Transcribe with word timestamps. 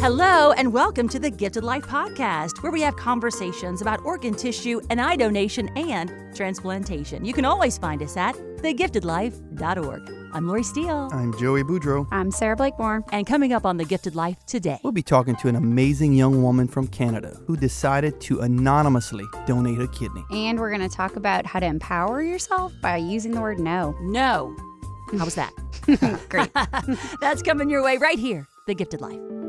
Hello, 0.00 0.52
and 0.52 0.70
welcome 0.70 1.08
to 1.08 1.18
the 1.18 1.30
Gifted 1.30 1.64
Life 1.64 1.84
Podcast, 1.84 2.62
where 2.62 2.70
we 2.70 2.82
have 2.82 2.94
conversations 2.96 3.80
about 3.80 4.04
organ 4.04 4.34
tissue 4.34 4.82
and 4.90 5.00
eye 5.00 5.16
donation 5.16 5.70
and 5.78 6.12
transplantation. 6.36 7.24
You 7.24 7.32
can 7.32 7.46
always 7.46 7.78
find 7.78 8.02
us 8.02 8.18
at 8.18 8.36
thegiftedlife.org. 8.58 10.18
I'm 10.32 10.46
Lori 10.46 10.62
Steele. 10.62 11.08
I'm 11.12 11.36
Joey 11.38 11.62
Boudreau. 11.62 12.06
I'm 12.10 12.30
Sara 12.30 12.54
Blakemore. 12.54 13.02
And 13.12 13.26
coming 13.26 13.52
up 13.52 13.64
on 13.64 13.78
The 13.78 13.84
Gifted 13.84 14.14
Life 14.14 14.36
today, 14.46 14.78
We'll 14.84 14.92
be 14.92 15.02
talking 15.02 15.36
to 15.36 15.48
an 15.48 15.56
amazing 15.56 16.12
young 16.12 16.42
woman 16.42 16.68
from 16.68 16.86
Canada 16.86 17.38
who 17.46 17.56
decided 17.56 18.20
to 18.22 18.40
anonymously 18.40 19.24
donate 19.46 19.80
a 19.80 19.88
kidney. 19.88 20.24
And 20.30 20.58
we're 20.60 20.70
going 20.70 20.86
to 20.86 20.94
talk 20.94 21.16
about 21.16 21.46
how 21.46 21.60
to 21.60 21.66
empower 21.66 22.22
yourself 22.22 22.72
by 22.82 22.96
using 22.98 23.32
the 23.32 23.40
word 23.40 23.58
no. 23.58 23.96
no. 24.02 24.54
How 25.16 25.24
was 25.24 25.36
that? 25.36 25.52
Great. 26.28 26.50
That's 27.20 27.42
coming 27.42 27.70
your 27.70 27.82
way 27.82 27.96
right 27.96 28.18
here, 28.18 28.46
The 28.66 28.74
Gifted 28.74 29.00
Life. 29.00 29.47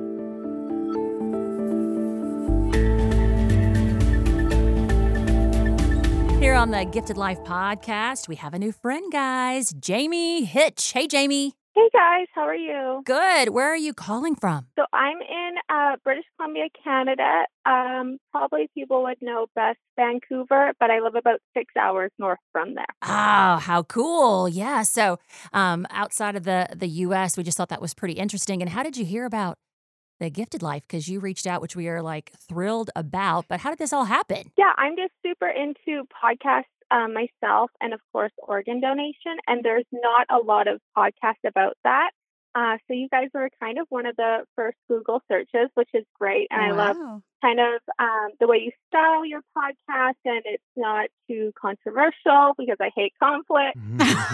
Here 6.40 6.54
on 6.54 6.72
the 6.72 6.86
Gifted 6.86 7.18
Life 7.18 7.40
podcast, 7.44 8.30
we 8.30 8.38
have 8.38 8.54
a 8.54 8.60
new 8.60 8.72
friend, 8.72 9.12
guys. 9.12 9.74
Jamie 9.78 10.46
Hitch. 10.46 10.94
Hey, 10.94 11.06
Jamie. 11.06 11.54
Hey 11.76 11.90
guys, 11.94 12.28
how 12.34 12.44
are 12.44 12.56
you? 12.56 13.02
Good. 13.06 13.50
Where 13.50 13.68
are 13.68 13.78
you 13.78 13.94
calling 13.94 14.36
from? 14.36 14.68
So 14.78 14.86
I'm 14.94 15.18
in 15.18 15.52
uh, 15.70 15.98
British 16.04 16.24
Columbia, 16.38 16.68
Canada. 16.82 17.46
Um, 17.66 18.20
probably 18.32 18.70
people 18.74 19.04
would 19.04 19.18
know 19.22 19.48
best 19.54 19.80
Vancouver, 19.98 20.72
but 20.80 20.90
I 20.90 21.02
live 21.02 21.16
about 21.16 21.42
six 21.54 21.74
hours 21.78 22.12
north 22.18 22.40
from 22.54 22.76
there. 22.76 22.86
Oh, 23.04 23.60
how 23.62 23.84
cool. 23.84 24.48
Yeah. 24.48 24.84
So, 24.84 25.20
um, 25.52 25.86
outside 25.90 26.38
of 26.38 26.44
the, 26.44 26.68
the 26.74 26.88
US, 26.88 27.36
we 27.36 27.44
just 27.44 27.58
thought 27.58 27.70
that 27.70 27.82
was 27.82 27.94
pretty 27.94 28.14
interesting. 28.14 28.62
And 28.62 28.72
how 28.72 28.82
did 28.82 28.96
you 28.96 29.04
hear 29.04 29.26
about 29.26 29.58
the 30.20 30.30
gifted 30.30 30.62
life? 30.62 30.84
Because 30.88 31.08
you 31.08 31.20
reached 31.20 31.48
out, 31.48 31.62
which 31.62 31.76
we 31.76 31.88
are 31.88 32.02
like 32.02 32.32
thrilled 32.48 32.90
about. 32.96 33.46
But 33.48 33.60
how 33.62 33.70
did 33.70 33.80
this 33.80 33.94
all 33.94 34.06
happen? 34.06 34.52
Yeah, 34.58 34.72
I'm 34.78 34.96
just 34.96 35.14
super 35.26 35.48
into 35.48 36.08
podcasts 36.24 36.64
um, 36.92 37.14
myself, 37.14 37.72
and 37.82 37.94
of 37.94 38.00
course 38.12 38.32
organ 38.38 38.82
donation. 38.82 39.38
And 39.48 39.64
there's 39.64 39.86
not 39.92 40.28
a 40.30 40.44
lot 40.44 40.68
of 40.68 40.80
podcasts 40.98 41.48
about 41.48 41.78
that. 41.84 42.12
Uh, 42.56 42.78
so 42.88 42.94
you 42.94 43.08
guys 43.10 43.28
were 43.34 43.50
kind 43.60 43.78
of 43.78 43.86
one 43.90 44.06
of 44.06 44.16
the 44.16 44.40
first 44.56 44.78
Google 44.88 45.22
searches, 45.32 45.70
which 45.76 45.90
is 45.94 46.04
great. 46.20 46.48
And 46.50 46.62
I 46.62 46.72
love 46.72 46.98
kind 47.42 47.60
of 47.60 47.82
um, 48.00 48.30
the 48.40 48.48
way 48.48 48.58
you 48.58 48.72
style 48.88 49.24
your 49.24 49.42
podcast, 49.56 50.16
and 50.26 50.42
it's 50.46 50.64
not 50.76 51.10
too 51.30 51.54
controversial 51.60 52.56
because 52.58 52.78
I 52.82 52.90
hate 52.96 53.14
conflict. 53.22 53.78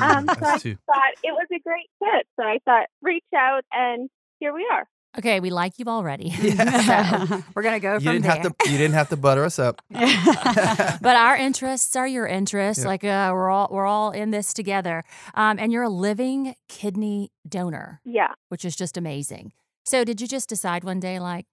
Um, 0.02 0.28
so 0.40 0.46
I 0.46 0.58
too. 0.60 0.78
thought 0.86 1.14
it 1.24 1.34
was 1.34 1.48
a 1.54 1.60
great 1.60 1.90
fit. 2.00 2.26
So 2.40 2.46
I 2.46 2.60
thought, 2.64 2.88
reach 3.02 3.24
out, 3.36 3.64
and 3.72 4.10
here 4.40 4.54
we 4.54 4.68
are. 4.72 4.88
Okay, 5.18 5.40
we 5.40 5.50
like 5.50 5.80
you 5.80 5.86
already. 5.88 6.30
Yeah. 6.42 7.26
So 7.26 7.44
we're 7.56 7.62
gonna 7.64 7.80
go 7.80 7.94
You 7.94 8.00
from 8.02 8.14
didn't 8.14 8.24
there. 8.24 8.32
have 8.44 8.58
to. 8.58 8.72
You 8.72 8.78
didn't 8.78 8.94
have 8.96 9.10
to 9.10 9.18
butter 9.18 9.44
us 9.46 9.60
up. 9.60 9.82
but 9.90 11.16
our 11.16 11.36
interests 11.38 11.96
are 11.96 12.08
your 12.08 12.28
interests. 12.28 12.84
Yeah. 12.84 12.90
Like 12.90 13.04
uh, 13.04 13.32
we're 13.34 13.50
all 13.50 13.68
we're 13.72 13.86
all 13.86 14.12
in 14.12 14.32
this 14.32 14.54
together. 14.54 15.04
Um, 15.34 15.58
and 15.60 15.72
you're 15.72 15.84
a 15.84 15.90
living 15.90 16.56
kidney 16.68 17.32
donor, 17.48 18.02
Yeah. 18.06 18.34
which 18.50 18.66
is 18.66 18.76
just 18.76 18.98
amazing. 18.98 19.54
So 19.86 20.04
did 20.04 20.20
you 20.22 20.28
just 20.28 20.50
decide 20.50 20.84
one 20.84 21.00
day, 21.00 21.20
like, 21.20 21.46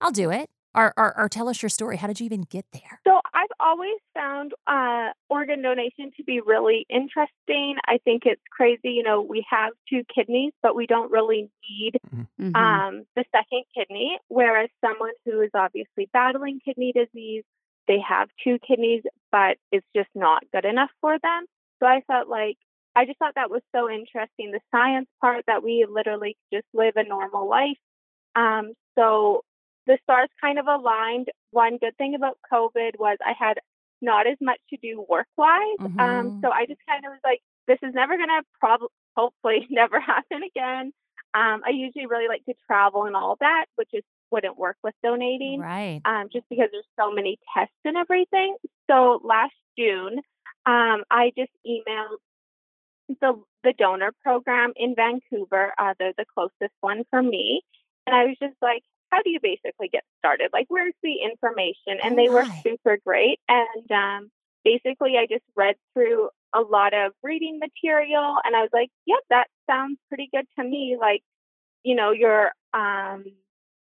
I'll 0.00 0.10
do 0.12 0.30
it, 0.30 0.48
or 0.74 0.92
or, 0.96 1.18
or 1.18 1.28
tell 1.28 1.48
us 1.48 1.62
your 1.62 1.68
story? 1.70 1.96
How 1.96 2.06
did 2.06 2.20
you 2.20 2.26
even 2.26 2.42
get 2.42 2.66
there? 2.72 3.00
So 3.06 3.20
I've 3.34 3.46
always 3.60 3.98
found 4.14 4.52
uh, 4.66 5.08
organ 5.28 5.62
donation 5.62 6.10
to 6.16 6.24
be 6.24 6.40
really 6.40 6.86
interesting. 6.88 7.76
I 7.86 7.98
think 8.04 8.22
it's 8.26 8.42
crazy. 8.50 8.90
You 8.90 9.02
know, 9.02 9.20
we 9.22 9.44
have 9.50 9.72
two 9.88 10.02
kidneys, 10.14 10.52
but 10.62 10.74
we 10.74 10.86
don't 10.86 11.10
really 11.10 11.50
need 11.68 12.00
Mhm. 12.40 12.56
um, 12.56 13.04
the 13.16 13.24
second 13.32 13.64
kidney. 13.74 14.18
Whereas 14.28 14.70
someone 14.84 15.12
who 15.24 15.40
is 15.40 15.50
obviously 15.54 16.08
battling 16.12 16.60
kidney 16.64 16.92
disease, 16.92 17.44
they 17.86 17.98
have 18.00 18.28
two 18.44 18.58
kidneys, 18.66 19.02
but 19.32 19.56
it's 19.72 19.86
just 19.94 20.10
not 20.14 20.42
good 20.52 20.64
enough 20.64 20.90
for 21.00 21.18
them. 21.18 21.46
So 21.80 21.86
I 21.86 22.02
felt 22.02 22.28
like 22.28 22.56
I 22.96 23.04
just 23.04 23.18
thought 23.18 23.34
that 23.36 23.50
was 23.50 23.62
so 23.74 23.88
interesting. 23.90 24.50
The 24.50 24.60
science 24.72 25.08
part 25.20 25.44
that 25.46 25.62
we 25.62 25.86
literally 25.88 26.36
just 26.52 26.66
live 26.74 26.96
a 26.96 27.04
normal 27.04 27.48
life. 27.48 27.78
Um, 28.34 28.72
so 28.98 29.42
the 29.88 29.98
stars 30.04 30.30
kind 30.40 30.60
of 30.60 30.68
aligned. 30.68 31.28
One 31.52 31.78
good 31.78 31.96
thing 31.98 32.14
about 32.14 32.38
COVID 32.52 32.98
was 33.00 33.18
I 33.26 33.34
had 33.38 33.58
not 34.02 34.28
as 34.28 34.38
much 34.40 34.60
to 34.70 34.78
do 34.78 35.04
work 35.08 35.28
wise. 35.38 35.78
Um, 35.98 36.32
Mhm. 36.32 36.40
so 36.42 36.50
I 36.52 36.66
just 36.66 36.80
kind 36.88 37.04
of 37.06 37.12
was 37.12 37.20
like, 37.24 37.40
this 37.68 37.78
is 37.82 37.94
never 37.94 38.16
going 38.16 38.28
to 38.30 38.42
probably, 38.60 38.88
hopefully, 39.16 39.66
never 39.70 40.00
happen 40.14 40.42
again. 40.44 40.92
Um, 41.34 41.62
I 41.66 41.70
usually 41.70 42.06
really 42.06 42.28
like 42.28 42.44
to 42.46 42.54
travel 42.66 43.04
and 43.06 43.16
all 43.16 43.36
that, 43.40 43.66
which 43.76 43.90
just 43.92 44.06
wouldn't 44.30 44.58
work 44.58 44.76
with 44.84 44.94
donating 45.02 45.60
Right. 45.60 46.00
um, 46.04 46.28
just 46.32 46.48
because 46.50 46.70
there's 46.72 46.86
so 47.00 47.12
many 47.12 47.38
tests 47.54 47.74
and 47.84 47.96
everything. 47.96 48.56
So 48.90 49.20
last 49.24 49.54
June, 49.78 50.18
um, 50.66 51.04
I 51.10 51.32
just 51.36 51.52
emailed 51.66 52.18
the 53.20 53.42
the 53.64 53.72
donor 53.76 54.12
program 54.22 54.72
in 54.76 54.94
Vancouver. 54.94 55.72
Uh, 55.78 55.94
they're 55.98 56.12
the 56.16 56.26
closest 56.34 56.74
one 56.80 57.04
for 57.10 57.22
me, 57.22 57.62
and 58.06 58.14
I 58.14 58.24
was 58.24 58.36
just 58.40 58.56
like, 58.62 58.82
"How 59.10 59.22
do 59.22 59.30
you 59.30 59.40
basically 59.42 59.88
get 59.88 60.04
started? 60.18 60.50
Like, 60.52 60.66
where's 60.68 60.94
the 61.02 61.16
information?" 61.22 61.98
And 62.02 62.14
Oh, 62.14 62.16
they 62.16 62.28
were 62.28 62.44
super 62.62 62.98
great. 63.04 63.40
And 63.48 63.90
um, 63.92 64.30
basically, 64.64 65.16
I 65.18 65.26
just 65.26 65.44
read 65.56 65.76
through 65.94 66.30
a 66.54 66.60
lot 66.60 66.94
of 66.94 67.12
reading 67.22 67.58
material, 67.58 68.36
and 68.44 68.56
I 68.56 68.62
was 68.62 68.70
like, 68.72 68.90
"Yep, 69.06 69.20
that 69.30 69.46
sounds 69.68 69.98
pretty 70.08 70.28
good 70.32 70.46
to 70.58 70.64
me." 70.64 70.96
Like, 71.00 71.22
you 71.84 71.94
know, 71.94 72.12
your 72.12 72.52
um, 72.74 73.24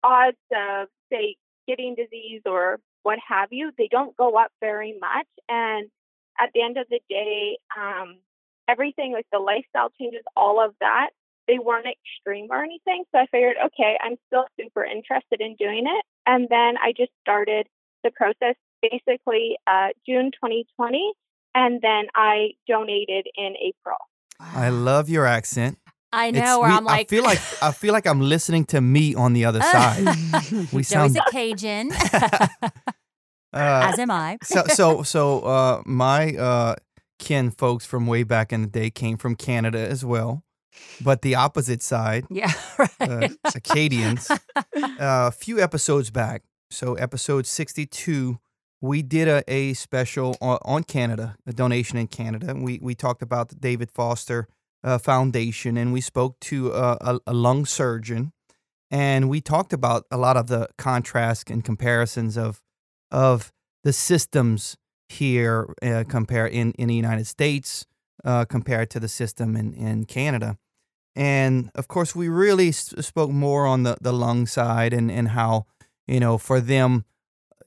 odds 0.04 0.38
of 0.56 0.88
say 1.12 1.36
getting 1.68 1.96
disease 1.96 2.42
or 2.46 2.80
what 3.04 3.20
have 3.28 3.50
you, 3.52 3.72
they 3.78 3.88
don't 3.90 4.16
go 4.18 4.38
up 4.38 4.52
very 4.60 4.98
much. 5.00 5.28
And 5.48 5.90
at 6.40 6.50
the 6.54 6.62
end 6.62 6.78
of 6.78 6.88
the 6.90 7.00
day, 7.10 7.58
um, 7.78 8.18
everything 8.68 9.14
like 9.14 9.28
the 9.32 9.40
lifestyle 9.40 9.90
changes, 10.00 10.24
all 10.36 10.64
of 10.64 10.74
that, 10.80 11.10
they 11.50 11.58
weren't 11.68 11.88
extreme 11.98 12.48
or 12.52 12.62
anything. 12.64 13.04
So 13.12 13.16
I 13.24 13.26
figured, 13.34 13.58
okay, 13.68 13.98
I'm 14.06 14.16
still 14.28 14.46
super 14.60 14.84
interested 14.86 15.42
in 15.42 15.56
doing 15.66 15.86
it. 15.96 16.04
And 16.32 16.42
then 16.56 16.72
I 16.78 16.94
just 16.96 17.12
started 17.26 17.66
the 18.04 18.12
process 18.22 18.56
basically 18.82 19.58
uh, 19.66 19.90
June 20.08 20.30
2020. 20.32 21.14
And 21.56 21.82
then 21.82 22.04
I 22.16 22.50
donated 22.68 23.26
in 23.36 23.52
April. 23.70 23.98
I 24.40 24.70
love 24.70 25.10
your 25.10 25.26
accent. 25.26 25.80
I 26.14 26.32
know. 26.32 26.40
It's- 26.40 26.58
where 26.60 26.70
we- 26.70 26.76
I'm 26.76 26.86
like, 26.86 27.08
I 27.08 27.10
feel 27.16 27.24
like 27.24 27.40
I 27.62 27.72
feel 27.72 27.94
like 27.94 28.08
I'm 28.08 28.22
listening 28.22 28.66
to 28.74 28.80
me 28.82 29.16
on 29.16 29.34
the 29.34 29.46
other 29.46 29.62
side. 29.76 30.06
We 30.74 30.84
Joey's 30.84 30.88
sound. 30.88 31.18
a 31.18 31.24
Cajun, 31.32 31.92
Uh, 33.52 33.90
as 33.92 33.98
am 34.00 34.12
I. 34.12 34.38
so 34.44 34.64
so 34.68 35.02
so 35.04 35.40
uh, 35.42 35.82
my 35.86 36.36
uh, 36.36 36.76
kin 37.18 37.50
folks 37.50 37.84
from 37.86 38.06
way 38.06 38.22
back 38.24 38.54
in 38.54 38.62
the 38.62 38.68
day 38.68 38.92
came 38.92 39.18
from 39.18 39.36
Canada 39.36 39.80
as 39.80 40.06
well, 40.06 40.44
but 41.02 41.22
the 41.22 41.36
opposite 41.36 41.82
side. 41.82 42.26
Yeah, 42.30 42.52
right. 42.80 42.90
uh, 43.00 43.28
Acadians. 43.56 44.30
Uh, 44.76 45.28
a 45.28 45.32
few 45.32 45.60
episodes 45.62 46.10
back, 46.10 46.44
so 46.70 46.94
episode 46.96 47.46
62, 47.46 48.40
we 48.82 49.02
did 49.02 49.28
a, 49.28 49.44
a 49.52 49.74
special 49.74 50.38
on, 50.42 50.58
on 50.64 50.84
Canada, 50.84 51.36
a 51.46 51.54
donation 51.54 51.98
in 51.98 52.08
Canada. 52.08 52.54
We, 52.56 52.80
we 52.82 52.96
talked 52.96 53.22
about 53.22 53.50
the 53.50 53.56
David 53.56 53.92
Foster 53.92 54.48
uh, 54.84 54.98
Foundation 54.98 55.78
and 55.78 55.92
we 55.92 56.02
spoke 56.02 56.40
to 56.42 56.72
a, 56.72 57.20
a, 57.26 57.34
lung 57.34 57.66
surgeon. 57.66 58.32
And 58.92 59.30
we 59.30 59.42
talked 59.42 59.74
about 59.74 60.06
a 60.10 60.18
lot 60.18 60.38
of 60.38 60.48
the 60.48 60.70
contrast 60.78 61.50
and 61.50 61.64
comparisons 61.64 62.38
of, 62.38 62.62
of 63.12 63.52
the 63.84 63.94
systems 63.94 64.78
here 65.10 65.74
uh, 65.82 66.04
compare 66.08 66.48
in, 66.48 66.72
in 66.74 66.88
the 66.88 66.96
United 66.96 67.28
States 67.28 67.86
uh, 68.24 68.46
compared 68.46 68.90
to 68.92 69.00
the 69.00 69.08
system 69.08 69.56
in, 69.56 69.74
in 69.74 70.06
Canada. 70.06 70.58
And 71.20 71.70
of 71.76 71.90
course, 71.90 72.16
we 72.16 72.30
really 72.30 72.72
spoke 72.72 73.30
more 73.30 73.68
on 73.68 73.84
the, 73.84 73.98
the 74.00 74.14
lung 74.14 74.46
side 74.48 74.94
and, 74.94 75.12
and 75.12 75.28
how, 75.28 75.66
you 76.08 76.22
know, 76.22 76.38
for 76.38 76.62
them 76.62 77.04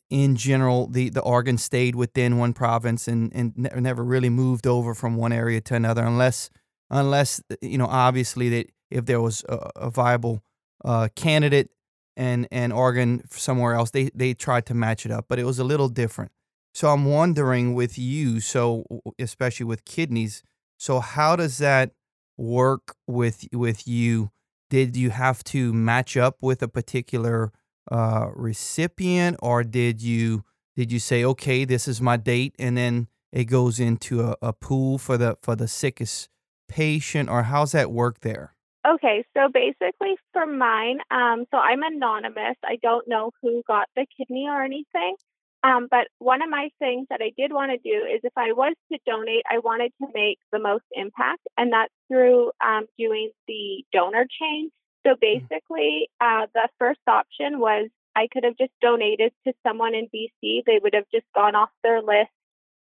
in 0.09 0.37
general, 0.37 0.87
the, 0.87 1.11
the 1.11 1.21
organ 1.21 1.59
stayed 1.59 1.95
within 1.95 2.39
one 2.39 2.55
province 2.55 3.07
and, 3.07 3.31
and 3.35 3.53
ne- 3.55 3.69
never 3.79 4.03
really 4.03 4.31
moved 4.31 4.67
over 4.67 4.95
from 4.95 5.17
one 5.17 5.35
area 5.35 5.61
to 5.61 5.75
another 5.75 6.03
unless, 6.03 6.49
unless 6.89 7.43
you 7.61 7.77
know, 7.77 7.89
obviously 7.89 8.49
that 8.49 8.71
if 8.91 9.05
there 9.05 9.21
was 9.21 9.45
a, 9.51 9.71
a 9.77 9.91
viable 9.91 10.43
uh, 10.83 11.09
candidate 11.15 11.69
and, 12.17 12.49
and 12.51 12.73
organ 12.73 13.23
somewhere 13.29 13.75
else, 13.75 13.91
they, 13.91 14.09
they 14.15 14.33
tried 14.33 14.65
to 14.65 14.73
match 14.73 15.05
it 15.05 15.13
up, 15.13 15.27
but 15.29 15.39
it 15.39 15.45
was 15.45 15.59
a 15.59 15.65
little 15.65 15.91
different. 15.91 16.33
So 16.73 16.89
I'm 16.89 17.05
wondering 17.05 17.75
with 17.75 17.99
you, 17.99 18.41
so 18.41 18.87
especially 19.19 19.67
with 19.67 19.85
kidneys, 19.85 20.43
so 20.79 21.01
how 21.01 21.37
does 21.37 21.59
that 21.59 21.93
work 22.37 22.97
with 23.07 23.47
with 23.53 23.87
you 23.87 24.31
did 24.73 24.97
you 24.97 25.11
have 25.11 25.45
to 25.45 25.71
match 25.71 26.17
up 26.17 26.39
with 26.41 26.63
a 26.63 26.67
particular 26.67 27.53
uh, 27.91 28.29
recipient, 28.35 29.37
or 29.43 29.63
did 29.63 30.01
you 30.01 30.45
did 30.75 30.91
you 30.91 30.99
say, 30.99 31.23
okay, 31.25 31.67
this 31.67 31.87
is 31.87 32.01
my 32.01 32.17
date, 32.17 32.55
and 32.59 32.75
then 32.75 33.09
it 33.33 33.45
goes 33.45 33.79
into 33.79 34.23
a, 34.23 34.37
a 34.41 34.55
pool 34.55 34.97
for 34.97 35.19
the 35.19 35.37
for 35.43 35.55
the 35.55 35.69
sickest 35.69 36.31
patient, 36.69 37.29
or 37.29 37.43
how's 37.43 37.73
that 37.73 37.93
work 37.93 38.21
there? 38.21 38.55
Okay, 38.89 39.25
so 39.37 39.49
basically 39.53 40.17
for 40.33 40.47
mine, 40.47 41.01
um, 41.11 41.45
so 41.51 41.59
I'm 41.59 41.83
anonymous. 41.83 42.57
I 42.65 42.79
don't 42.83 43.07
know 43.07 43.31
who 43.43 43.63
got 43.69 43.89
the 43.95 44.07
kidney 44.17 44.47
or 44.49 44.63
anything. 44.63 45.17
Um, 45.65 45.87
but 45.91 46.09
one 46.19 46.43
of 46.43 46.51
my 46.51 46.71
things 46.81 47.07
that 47.11 47.21
I 47.23 47.31
did 47.37 47.53
want 47.53 47.71
to 47.71 47.79
do 47.79 48.05
is 48.05 48.21
if 48.25 48.33
I 48.37 48.53
was 48.53 48.75
to 48.91 48.99
donate, 49.07 49.45
I 49.49 49.59
wanted 49.59 49.93
to 50.01 50.09
make 50.13 50.39
the 50.51 50.59
most 50.59 50.85
impact, 50.93 51.43
and 51.57 51.73
that's 51.73 51.93
through 52.09 52.51
um, 52.65 52.87
doing 52.99 53.31
the 53.47 53.85
donor 53.93 54.27
chain. 54.41 54.71
So 55.07 55.15
mm-hmm. 55.15 55.21
basically, 55.21 56.09
uh, 56.21 56.47
the 56.53 56.69
first 56.79 57.01
option 57.07 57.61
was 57.61 57.89
I 58.17 58.29
could 58.33 58.45
have 58.45 58.57
just 58.59 58.73
donated 58.81 59.33
to 59.47 59.53
someone 59.65 59.95
in 59.95 60.09
BC. 60.15 60.65
They 60.67 60.81
would 60.83 60.95
have 60.95 61.07
just 61.15 61.27
gone 61.35 61.55
off 61.55 61.71
their 61.85 62.03
list 62.03 62.31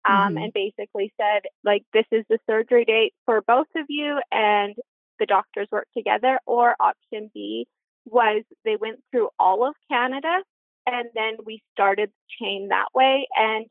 um, 0.04 0.14
mm-hmm. 0.14 0.38
and 0.38 0.54
basically 0.54 1.14
said, 1.22 1.44
like, 1.64 1.84
this 1.94 2.06
is 2.12 2.26
the 2.30 2.40
surgery 2.50 2.86
date 2.86 3.14
for 3.26 3.44
both 3.46 3.68
of 3.76 3.86
you, 3.90 4.20
and 4.32 4.76
the 5.20 5.28
doctors 5.28 5.68
work 5.72 5.88
together. 5.96 6.40
Or 6.48 6.76
option 6.80 7.30
B 7.32 7.68
was 8.06 8.44
they 8.64 8.76
went 8.76 9.00
through 9.12 9.30
all 9.40 9.68
of 9.68 9.76
Canada 9.90 10.42
and 10.86 11.10
then 11.14 11.38
we 11.46 11.62
started 11.74 12.10
the 12.10 12.46
chain 12.46 12.70
that 12.70 12.88
way. 12.94 13.28
And 13.36 13.66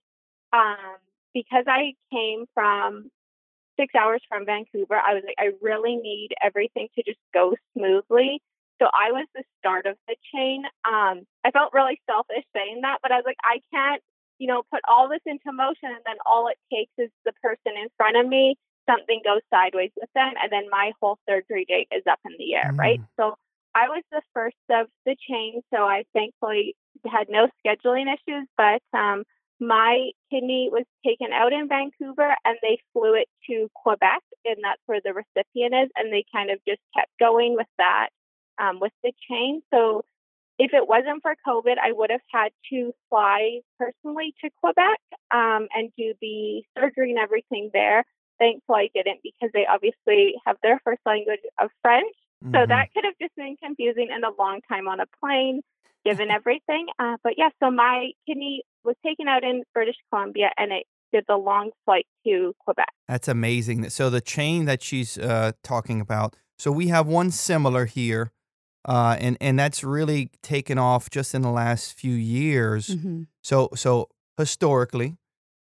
um, 0.53 0.97
because 1.33 1.65
I 1.67 1.95
came 2.13 2.47
from 2.55 3.11
six 3.79 3.95
hours 3.95 4.23
from 4.29 4.47
Vancouver, 4.47 4.95
I 4.95 5.15
was 5.15 5.23
like, 5.27 5.37
I 5.39 5.51
really 5.61 5.97
need 5.97 6.31
everything 6.43 6.89
to 6.97 7.03
just 7.03 7.19
go 7.33 7.55
smoothly. 7.77 8.41
So 8.81 8.87
I 8.87 9.13
was 9.13 9.27
the 9.35 9.45
start 9.59 9.87
of 9.87 9.97
the 10.09 10.17
chain. 10.35 10.65
Um, 10.85 11.27
I 11.45 11.51
felt 11.53 11.73
really 11.73 12.01
selfish 12.09 12.45
saying 12.55 12.81
that, 12.83 12.99
but 13.03 13.13
I 13.13 13.17
was 13.17 13.25
like, 13.27 13.39
I 13.45 13.61
can't, 13.73 14.03
you 14.39 14.49
know, 14.49 14.63
put 14.71 14.81
all 14.89 15.09
this 15.09 15.23
into 15.27 15.53
motion 15.53 15.91
and 15.91 16.03
then 16.07 16.17
all 16.27 16.49
it 16.49 16.59
takes 16.73 16.93
is 16.99 17.11
the 17.25 17.33
person 17.43 17.79
in 17.81 17.89
front 17.97 18.17
of 18.17 18.27
me, 18.27 18.57
something 18.89 19.21
goes 19.25 19.43
sideways 19.51 19.91
with 19.97 20.11
them, 20.15 20.33
and 20.43 20.51
then 20.51 20.69
my 20.71 20.93
whole 21.01 21.19
surgery 21.29 21.65
date 21.69 21.89
is 21.93 22.03
up 22.11 22.19
in 22.25 22.33
the 22.39 22.55
air, 22.55 22.73
mm. 22.73 22.79
right? 22.79 23.01
So 23.19 23.35
I 23.75 23.89
was 23.89 24.03
the 24.11 24.23
first 24.33 24.57
of 24.71 24.87
the 25.07 25.17
chain, 25.29 25.63
so 25.73 25.83
I 25.83 26.05
thankfully 26.13 26.75
had 27.05 27.29
no 27.29 27.49
scheduling 27.65 28.07
issues, 28.13 28.47
but 28.57 28.83
um, 28.97 29.25
my 29.61 30.11
kidney 30.31 30.69
was 30.71 30.85
taken 31.07 31.33
out 31.33 31.53
in 31.53 31.69
Vancouver 31.69 32.35
and 32.45 32.57
they 32.63 32.79
flew 32.93 33.15
it 33.15 33.29
to 33.49 33.69
Quebec, 33.75 34.23
and 34.45 34.57
that's 34.63 34.83
where 34.87 35.01
the 35.05 35.13
recipient 35.15 35.75
is, 35.75 35.91
and 35.97 36.13
they 36.13 36.25
kind 36.35 36.51
of 36.51 36.59
just 36.67 36.81
kept 36.97 37.11
going 37.19 37.55
with 37.55 37.69
that 37.79 38.09
um, 38.61 38.81
with 38.81 38.93
the 39.03 39.13
chain. 39.29 39.63
So 39.73 40.05
if 40.59 40.73
it 40.73 40.87
wasn't 40.87 41.23
for 41.23 41.35
COVID, 41.47 41.77
I 41.83 41.93
would 41.93 42.11
have 42.11 42.21
had 42.33 42.51
to 42.71 42.93
fly 43.11 43.61
personally 43.79 44.35
to 44.43 44.51
Quebec 44.61 45.01
um, 45.33 45.67
and 45.75 45.91
do 45.99 46.15
the 46.21 46.63
surgery 46.79 47.11
and 47.11 47.19
everything 47.19 47.71
there. 47.73 48.05
Thankfully, 48.39 48.91
I 48.95 49.03
didn't 49.03 49.21
because 49.23 49.51
they 49.53 49.67
obviously 49.67 50.35
have 50.47 50.57
their 50.63 50.81
first 50.85 51.01
language 51.07 51.41
of 51.61 51.71
French. 51.83 52.15
So 52.43 52.49
mm-hmm. 52.51 52.69
that 52.69 52.93
could 52.93 53.05
have 53.05 53.15
just 53.21 53.35
been 53.37 53.57
confusing 53.63 54.09
and 54.13 54.25
a 54.25 54.31
long 54.39 54.61
time 54.69 54.87
on 54.87 55.01
a 55.01 55.07
plane, 55.19 55.63
given 56.05 56.31
everything. 56.31 56.87
Uh, 56.99 57.17
but 57.23 57.35
yeah, 57.37 57.49
so 57.63 57.71
my 57.71 58.11
kidney 58.27 58.63
was 58.85 58.97
taken 59.05 59.29
out 59.29 59.45
in 59.45 59.63
British 59.73 59.97
Columbia 60.11 60.51
and 60.57 60.73
it 60.73 60.87
did 61.13 61.25
the 61.29 61.37
long 61.37 61.71
flight 61.85 62.07
to 62.27 62.55
Quebec. 62.61 62.89
That's 63.09 63.29
amazing. 63.29 63.89
So 63.91 64.11
the 64.11 64.21
chain 64.21 64.65
that 64.65 64.83
she's 64.83 65.17
uh, 65.19 65.53
talking 65.63 66.01
about. 66.01 66.37
So 66.59 66.71
we 66.71 66.89
have 66.89 67.07
one 67.07 67.31
similar 67.31 67.85
here, 67.85 68.33
uh, 68.85 69.17
and 69.19 69.37
and 69.41 69.59
that's 69.59 69.83
really 69.83 70.31
taken 70.43 70.79
off 70.79 71.11
just 71.11 71.35
in 71.35 71.43
the 71.43 71.51
last 71.51 71.99
few 71.99 72.15
years. 72.15 72.89
Mm-hmm. 72.89 73.23
So 73.43 73.71
so 73.75 74.09
historically, 74.39 75.17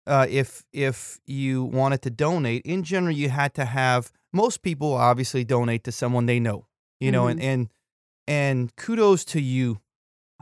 uh, 0.08 0.26
if 0.30 0.64
if 0.74 1.20
you 1.26 1.64
wanted 1.64 2.02
to 2.04 2.10
donate, 2.10 2.64
in 2.66 2.84
general, 2.84 3.14
you 3.14 3.30
had 3.30 3.54
to 3.56 3.66
have. 3.66 4.12
Most 4.32 4.62
people 4.62 4.94
obviously 4.94 5.44
donate 5.44 5.84
to 5.86 5.92
someone 5.92 6.28
they 6.28 6.40
know 6.40 6.68
you 7.00 7.12
know, 7.12 7.24
mm-hmm. 7.24 7.40
and 7.40 7.42
and 7.42 7.70
and 8.28 8.76
kudos 8.76 9.26
to 9.26 9.42
you, 9.42 9.80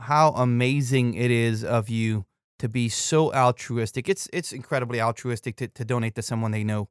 how 0.00 0.30
amazing 0.30 1.14
it 1.14 1.30
is 1.30 1.64
of 1.64 1.88
you 1.88 2.24
to 2.58 2.68
be 2.68 2.88
so 2.88 3.32
altruistic. 3.32 4.08
It's 4.08 4.28
it's 4.32 4.52
incredibly 4.52 5.00
altruistic 5.00 5.56
to, 5.56 5.68
to 5.68 5.84
donate 5.84 6.14
to 6.16 6.22
someone 6.22 6.50
they 6.50 6.64
know, 6.64 6.88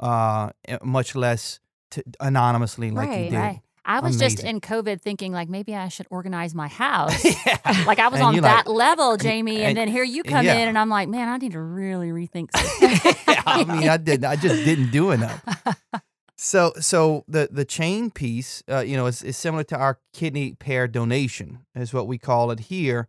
uh, 0.00 0.50
eh, 0.66 0.78
much 0.82 1.14
less 1.14 1.60
to, 1.92 2.02
anonymously 2.20 2.90
like 2.90 3.08
right, 3.08 3.24
you 3.24 3.30
did. 3.30 3.36
Right. 3.36 3.60
I 3.84 3.98
was 3.98 4.16
Amazing. 4.16 4.36
just 4.36 4.44
in 4.44 4.60
COVID 4.60 5.00
thinking 5.00 5.32
like 5.32 5.48
maybe 5.48 5.74
I 5.74 5.88
should 5.88 6.06
organize 6.10 6.54
my 6.54 6.68
house. 6.82 7.24
yeah. 7.24 7.84
Like 7.86 7.98
I 7.98 8.08
was 8.08 8.20
and 8.20 8.28
on 8.28 8.42
that 8.42 8.66
like, 8.66 8.76
level, 8.76 9.16
Jamie, 9.16 9.56
and, 9.56 9.70
and, 9.70 9.76
then 9.76 9.88
here 9.88 10.04
you 10.04 10.22
come 10.22 10.44
yeah. 10.44 10.58
in 10.58 10.68
and 10.68 10.78
I'm 10.78 10.88
like, 10.88 11.08
man, 11.08 11.28
I 11.28 11.36
need 11.36 11.52
to 11.52 11.60
really 11.60 12.10
rethink. 12.10 12.50
yeah, 13.26 13.42
I 13.44 13.64
mean, 13.64 13.88
I 13.88 13.96
did. 13.96 14.24
I 14.24 14.36
just 14.36 14.64
didn't 14.64 14.90
do 14.90 15.10
enough. 15.10 15.42
So, 16.44 16.72
so 16.80 17.24
the 17.28 17.48
the 17.52 17.64
chain 17.64 18.10
piece, 18.10 18.64
uh, 18.68 18.80
you 18.80 18.96
know, 18.96 19.06
is, 19.06 19.22
is 19.22 19.36
similar 19.36 19.62
to 19.62 19.76
our 19.76 20.00
kidney 20.12 20.54
pair 20.54 20.88
donation, 20.88 21.60
is 21.76 21.94
what 21.94 22.08
we 22.08 22.18
call 22.18 22.50
it 22.50 22.58
here, 22.58 23.06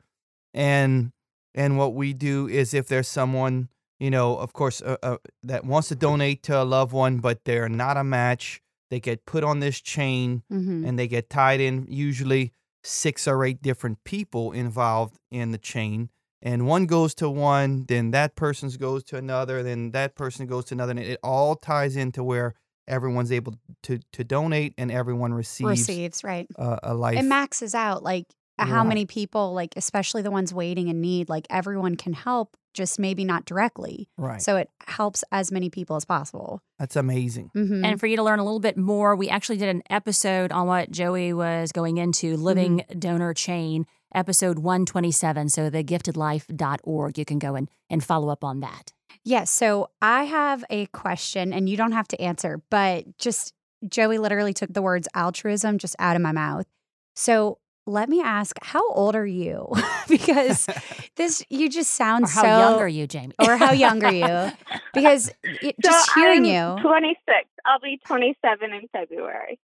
and 0.54 1.12
and 1.56 1.76
what 1.76 1.96
we 1.96 2.14
do 2.14 2.48
is 2.48 2.76
if 2.76 2.88
there's 2.88 3.08
someone, 3.08 3.70
you 4.00 4.12
know, 4.12 4.38
of 4.38 4.54
course, 4.54 4.84
uh, 4.84 4.98
uh, 5.02 5.18
that 5.42 5.66
wants 5.66 5.88
to 5.88 5.96
donate 5.96 6.44
to 6.44 6.62
a 6.62 6.64
loved 6.64 6.94
one, 6.94 7.18
but 7.18 7.44
they're 7.44 7.68
not 7.68 7.98
a 7.98 8.04
match, 8.04 8.62
they 8.92 9.00
get 9.00 9.26
put 9.26 9.44
on 9.44 9.62
this 9.62 9.82
chain, 9.82 10.44
mm-hmm. 10.52 10.86
and 10.86 11.00
they 11.00 11.08
get 11.08 11.32
tied 11.32 11.60
in. 11.60 11.88
Usually, 11.90 12.52
six 12.84 13.28
or 13.28 13.44
eight 13.44 13.64
different 13.64 14.04
people 14.04 14.52
involved 14.52 15.18
in 15.32 15.52
the 15.52 15.58
chain, 15.58 16.10
and 16.40 16.68
one 16.68 16.86
goes 16.86 17.16
to 17.16 17.32
one, 17.32 17.86
then 17.88 18.12
that 18.12 18.36
person's 18.36 18.78
goes 18.78 19.04
to 19.06 19.18
another, 19.18 19.64
then 19.64 19.90
that 19.90 20.14
person 20.14 20.46
goes 20.46 20.66
to 20.66 20.76
another, 20.76 20.92
and 20.92 21.00
it 21.00 21.20
all 21.24 21.56
ties 21.56 21.96
into 21.96 22.24
where 22.24 22.54
everyone's 22.88 23.32
able 23.32 23.56
to 23.84 24.00
to 24.12 24.24
donate 24.24 24.74
and 24.78 24.92
everyone 24.92 25.34
receives 25.34 25.70
receives 25.70 26.24
right. 26.24 26.48
uh, 26.58 26.78
a 26.84 26.94
life 26.94 27.18
it 27.18 27.24
maxes 27.24 27.74
out 27.74 28.04
like 28.04 28.26
right. 28.60 28.68
how 28.68 28.84
many 28.84 29.06
people 29.06 29.54
like 29.54 29.74
especially 29.76 30.22
the 30.22 30.32
ones 30.32 30.54
waiting 30.54 30.88
in 30.88 31.02
need 31.02 31.30
like 31.30 31.48
everyone 31.50 31.96
can 31.96 32.14
help 32.14 32.58
just 32.74 33.00
maybe 33.00 33.24
not 33.24 33.46
directly. 33.46 34.10
Right. 34.18 34.42
So 34.42 34.58
it 34.58 34.70
helps 34.88 35.24
as 35.32 35.52
many 35.52 35.70
people 35.70 35.96
as 35.96 36.06
possible. 36.06 36.62
That's 36.80 36.96
amazing. 36.96 37.52
Mm-hmm. 37.56 37.86
and 37.86 38.00
for 38.00 38.08
you 38.08 38.18
to 38.18 38.24
learn 38.24 38.40
a 38.40 38.44
little 38.44 38.60
bit 38.60 38.78
more 38.78 39.16
we 39.16 39.30
actually 39.30 39.58
did 39.58 39.70
an 39.70 39.84
episode 39.90 40.52
on 40.52 40.68
what 40.68 40.92
joey 40.92 41.34
was 41.34 41.72
going 41.72 41.98
into 41.98 42.36
living 42.36 42.80
mm-hmm. 42.80 43.00
donor 43.00 43.34
chain 43.34 43.86
episode 44.14 44.60
127 44.60 45.50
so 45.50 45.70
the 45.70 45.84
thegiftedlife.org 45.84 47.18
you 47.18 47.26
can 47.26 47.40
go 47.40 47.56
and, 47.56 47.70
and 47.90 48.04
follow 48.04 48.30
up 48.30 48.44
on 48.44 48.62
that 48.62 48.92
Yes. 49.26 49.50
so 49.50 49.90
I 50.02 50.24
have 50.24 50.64
a 50.70 50.88
question, 50.88 51.54
and 51.54 51.70
you 51.70 51.78
don't 51.78 51.94
have 51.94 52.08
to 52.10 52.22
answer, 52.22 52.62
but 52.70 53.18
just 53.18 53.54
Joey 53.88 54.18
literally 54.18 54.54
took 54.54 54.74
the 54.74 54.82
words 54.82 55.08
altruism 55.14 55.78
just 55.78 55.96
out 56.00 56.16
of 56.16 56.22
my 56.22 56.32
mouth. 56.32 56.66
So 57.16 57.60
let 57.86 58.10
me 58.10 58.22
ask, 58.22 58.58
how 58.62 58.88
old 58.92 59.16
are 59.16 59.26
you? 59.26 59.72
because 60.08 60.68
this, 61.16 61.44
you 61.50 61.70
just 61.70 61.92
sound 61.92 62.26
or 62.26 62.30
how 62.30 62.42
so. 62.42 62.48
How 62.48 62.60
young 62.60 62.80
are 62.80 62.88
you, 62.88 63.08
Jamie? 63.08 63.36
or 63.40 63.58
how 63.58 63.72
young 63.72 64.04
are 64.04 64.12
you? 64.12 64.52
Because 64.94 65.32
it, 65.44 65.76
so 65.84 65.90
just 65.90 66.12
hearing 66.14 66.46
I'm 66.46 66.78
you. 66.78 66.84
26. 66.84 67.50
I'll 67.66 67.80
be 67.80 68.00
27 68.06 68.72
in 68.72 68.88
February. 68.90 69.60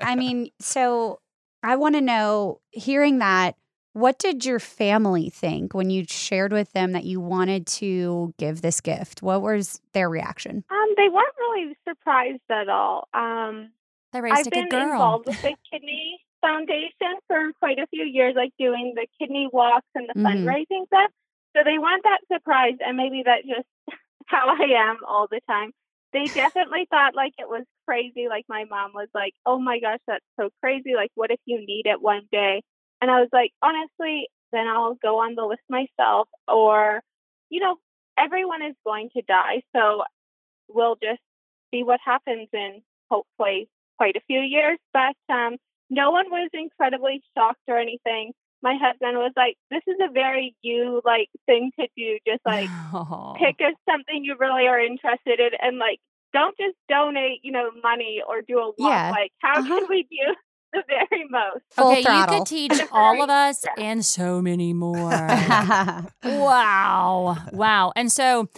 I 0.00 0.16
mean, 0.16 0.52
so 0.58 1.20
I 1.62 1.76
want 1.76 1.96
to 1.96 2.00
know, 2.00 2.62
hearing 2.70 3.18
that, 3.18 3.56
what 3.92 4.18
did 4.18 4.44
your 4.44 4.60
family 4.60 5.30
think 5.30 5.74
when 5.74 5.90
you 5.90 6.04
shared 6.08 6.52
with 6.52 6.72
them 6.72 6.92
that 6.92 7.04
you 7.04 7.20
wanted 7.20 7.66
to 7.66 8.32
give 8.38 8.62
this 8.62 8.80
gift? 8.80 9.22
What 9.22 9.42
was 9.42 9.80
their 9.92 10.08
reaction? 10.08 10.64
Um, 10.70 10.86
they 10.96 11.08
weren't 11.08 11.34
really 11.38 11.76
surprised 11.88 12.42
at 12.50 12.68
all. 12.68 13.08
Um, 13.12 13.70
they 14.12 14.20
raised 14.20 14.38
I've 14.38 14.46
a 14.46 14.50
been 14.50 14.68
good 14.68 14.80
girl. 14.80 14.92
involved 14.92 15.26
with 15.26 15.42
the 15.42 15.54
Kidney 15.70 16.20
Foundation 16.40 17.18
for 17.26 17.52
quite 17.58 17.78
a 17.78 17.86
few 17.88 18.04
years, 18.04 18.34
like 18.36 18.52
doing 18.58 18.94
the 18.94 19.06
kidney 19.18 19.48
walks 19.52 19.86
and 19.94 20.08
the 20.08 20.18
mm-hmm. 20.18 20.48
fundraising 20.48 20.86
stuff. 20.86 21.10
So 21.56 21.62
they 21.64 21.78
weren't 21.78 22.04
that 22.04 22.20
surprised, 22.32 22.80
and 22.84 22.96
maybe 22.96 23.22
that's 23.24 23.46
just 23.46 23.66
how 24.26 24.48
I 24.48 24.88
am 24.88 24.98
all 25.06 25.26
the 25.28 25.40
time. 25.48 25.72
They 26.12 26.24
definitely 26.26 26.86
thought 26.90 27.14
like 27.14 27.34
it 27.38 27.48
was 27.48 27.64
crazy. 27.86 28.26
Like 28.28 28.44
my 28.48 28.64
mom 28.70 28.92
was 28.94 29.08
like, 29.14 29.34
"Oh 29.46 29.58
my 29.58 29.80
gosh, 29.80 29.98
that's 30.06 30.24
so 30.38 30.50
crazy! 30.60 30.94
Like, 30.94 31.10
what 31.14 31.30
if 31.30 31.40
you 31.44 31.58
need 31.58 31.86
it 31.86 32.00
one 32.00 32.22
day?" 32.30 32.62
And 33.00 33.10
I 33.10 33.20
was 33.20 33.28
like, 33.32 33.52
honestly, 33.62 34.28
then 34.52 34.66
I'll 34.66 34.94
go 34.94 35.20
on 35.20 35.34
the 35.34 35.44
list 35.44 35.62
myself. 35.68 36.28
Or, 36.48 37.00
you 37.48 37.60
know, 37.60 37.76
everyone 38.18 38.62
is 38.62 38.74
going 38.84 39.10
to 39.16 39.22
die. 39.22 39.62
So 39.74 40.02
we'll 40.68 40.96
just 40.96 41.20
see 41.72 41.82
what 41.82 42.00
happens 42.04 42.48
in 42.52 42.82
hopefully 43.10 43.68
quite 43.96 44.16
a 44.16 44.20
few 44.26 44.40
years. 44.40 44.78
But 44.92 45.16
um, 45.32 45.56
no 45.88 46.10
one 46.10 46.30
was 46.30 46.50
incredibly 46.52 47.22
shocked 47.36 47.60
or 47.68 47.78
anything. 47.78 48.32
My 48.62 48.76
husband 48.78 49.16
was 49.16 49.32
like, 49.36 49.56
"This 49.70 49.80
is 49.86 49.96
a 50.02 50.12
very 50.12 50.54
you 50.60 51.00
like 51.02 51.28
thing 51.46 51.70
to 51.80 51.86
do. 51.96 52.18
Just 52.26 52.42
like 52.44 52.68
oh. 52.92 53.34
pick 53.38 53.56
a 53.60 53.72
something 53.90 54.22
you 54.22 54.36
really 54.38 54.66
are 54.66 54.78
interested 54.78 55.40
in, 55.40 55.52
and 55.62 55.78
like 55.78 55.98
don't 56.32 56.56
just 56.58 56.76
donate, 56.88 57.40
you 57.42 57.52
know, 57.52 57.70
money 57.82 58.22
or 58.26 58.42
do 58.42 58.58
a 58.58 58.66
walk. 58.66 58.74
Yeah. 58.78 59.10
Like, 59.10 59.32
how 59.38 59.60
uh-huh. 59.60 59.66
can 59.66 59.86
we 59.88 60.02
do 60.02 60.34
the 60.72 60.82
very 60.88 61.24
most. 61.28 61.64
Full 61.72 61.92
okay, 61.92 62.02
throttle. 62.02 62.34
you 62.34 62.40
could 62.40 62.46
teach 62.46 62.80
all 62.92 63.22
of 63.22 63.30
us 63.30 63.64
and 63.76 64.04
so 64.04 64.40
many 64.40 64.72
more. 64.72 65.10
wow. 66.24 67.36
Wow. 67.52 67.92
And 67.96 68.10
so 68.10 68.48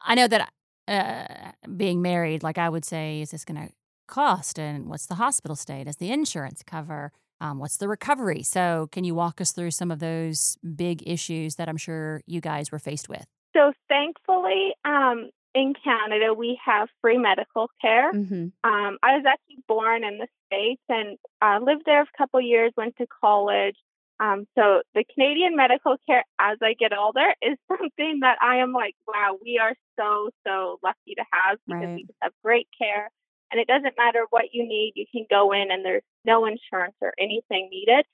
I 0.00 0.14
know 0.14 0.28
that 0.28 0.52
uh, 0.88 1.52
being 1.76 2.02
married, 2.02 2.42
like 2.42 2.58
I 2.58 2.68
would 2.68 2.84
say, 2.84 3.20
is 3.20 3.30
this 3.30 3.44
going 3.44 3.68
to 3.68 3.72
cost? 4.06 4.58
And 4.58 4.88
what's 4.88 5.06
the 5.06 5.16
hospital 5.16 5.56
stay? 5.56 5.84
Does 5.84 5.96
the 5.96 6.10
insurance 6.10 6.62
cover? 6.62 7.12
Um, 7.40 7.58
what's 7.58 7.76
the 7.76 7.88
recovery? 7.88 8.42
So, 8.42 8.88
can 8.92 9.04
you 9.04 9.14
walk 9.14 9.40
us 9.42 9.52
through 9.52 9.72
some 9.72 9.90
of 9.90 9.98
those 9.98 10.56
big 10.74 11.06
issues 11.06 11.56
that 11.56 11.68
I'm 11.68 11.76
sure 11.76 12.22
you 12.26 12.40
guys 12.40 12.72
were 12.72 12.78
faced 12.78 13.10
with? 13.10 13.26
So, 13.54 13.72
thankfully, 13.88 14.72
um, 14.86 15.30
in 15.56 15.74
Canada, 15.82 16.34
we 16.34 16.60
have 16.64 16.88
free 17.02 17.18
medical 17.18 17.70
care. 17.82 18.12
hmm 18.12 18.48
Um, 18.64 18.98
I 19.02 19.16
was 19.18 19.24
actually 19.26 19.62
born 19.68 20.04
in 20.04 20.18
the 20.18 20.28
States 20.46 20.82
and 20.88 21.18
uh, 21.42 21.58
lived 21.62 21.84
there 21.86 22.02
a 22.02 22.18
couple 22.18 22.40
years, 22.40 22.72
went 22.76 22.96
to 22.98 23.06
college. 23.24 23.76
Um, 24.20 24.46
so 24.56 24.82
the 24.94 25.04
Canadian 25.14 25.56
medical 25.56 25.96
care 26.06 26.24
as 26.40 26.58
I 26.62 26.74
get 26.74 26.96
older 26.96 27.28
is 27.42 27.58
something 27.68 28.20
that 28.20 28.38
I 28.42 28.56
am 28.58 28.72
like, 28.72 28.96
wow, 29.08 29.38
we 29.42 29.58
are 29.58 29.74
so, 29.98 30.30
so 30.46 30.78
lucky 30.82 31.14
to 31.16 31.24
have 31.32 31.58
because 31.66 31.82
Right. 31.84 31.96
we 31.96 32.02
just 32.04 32.18
have 32.22 32.32
great 32.44 32.68
care. 32.80 33.10
And 33.52 33.60
it 33.60 33.68
doesn't 33.68 33.96
matter 33.96 34.26
what 34.30 34.46
you 34.52 34.66
need, 34.66 34.92
you 34.96 35.06
can 35.12 35.26
go 35.30 35.52
in 35.52 35.70
and 35.70 35.84
there's 35.84 36.02
no 36.24 36.46
insurance 36.46 36.96
or 37.00 37.12
anything 37.18 37.68
needed. 37.70 38.04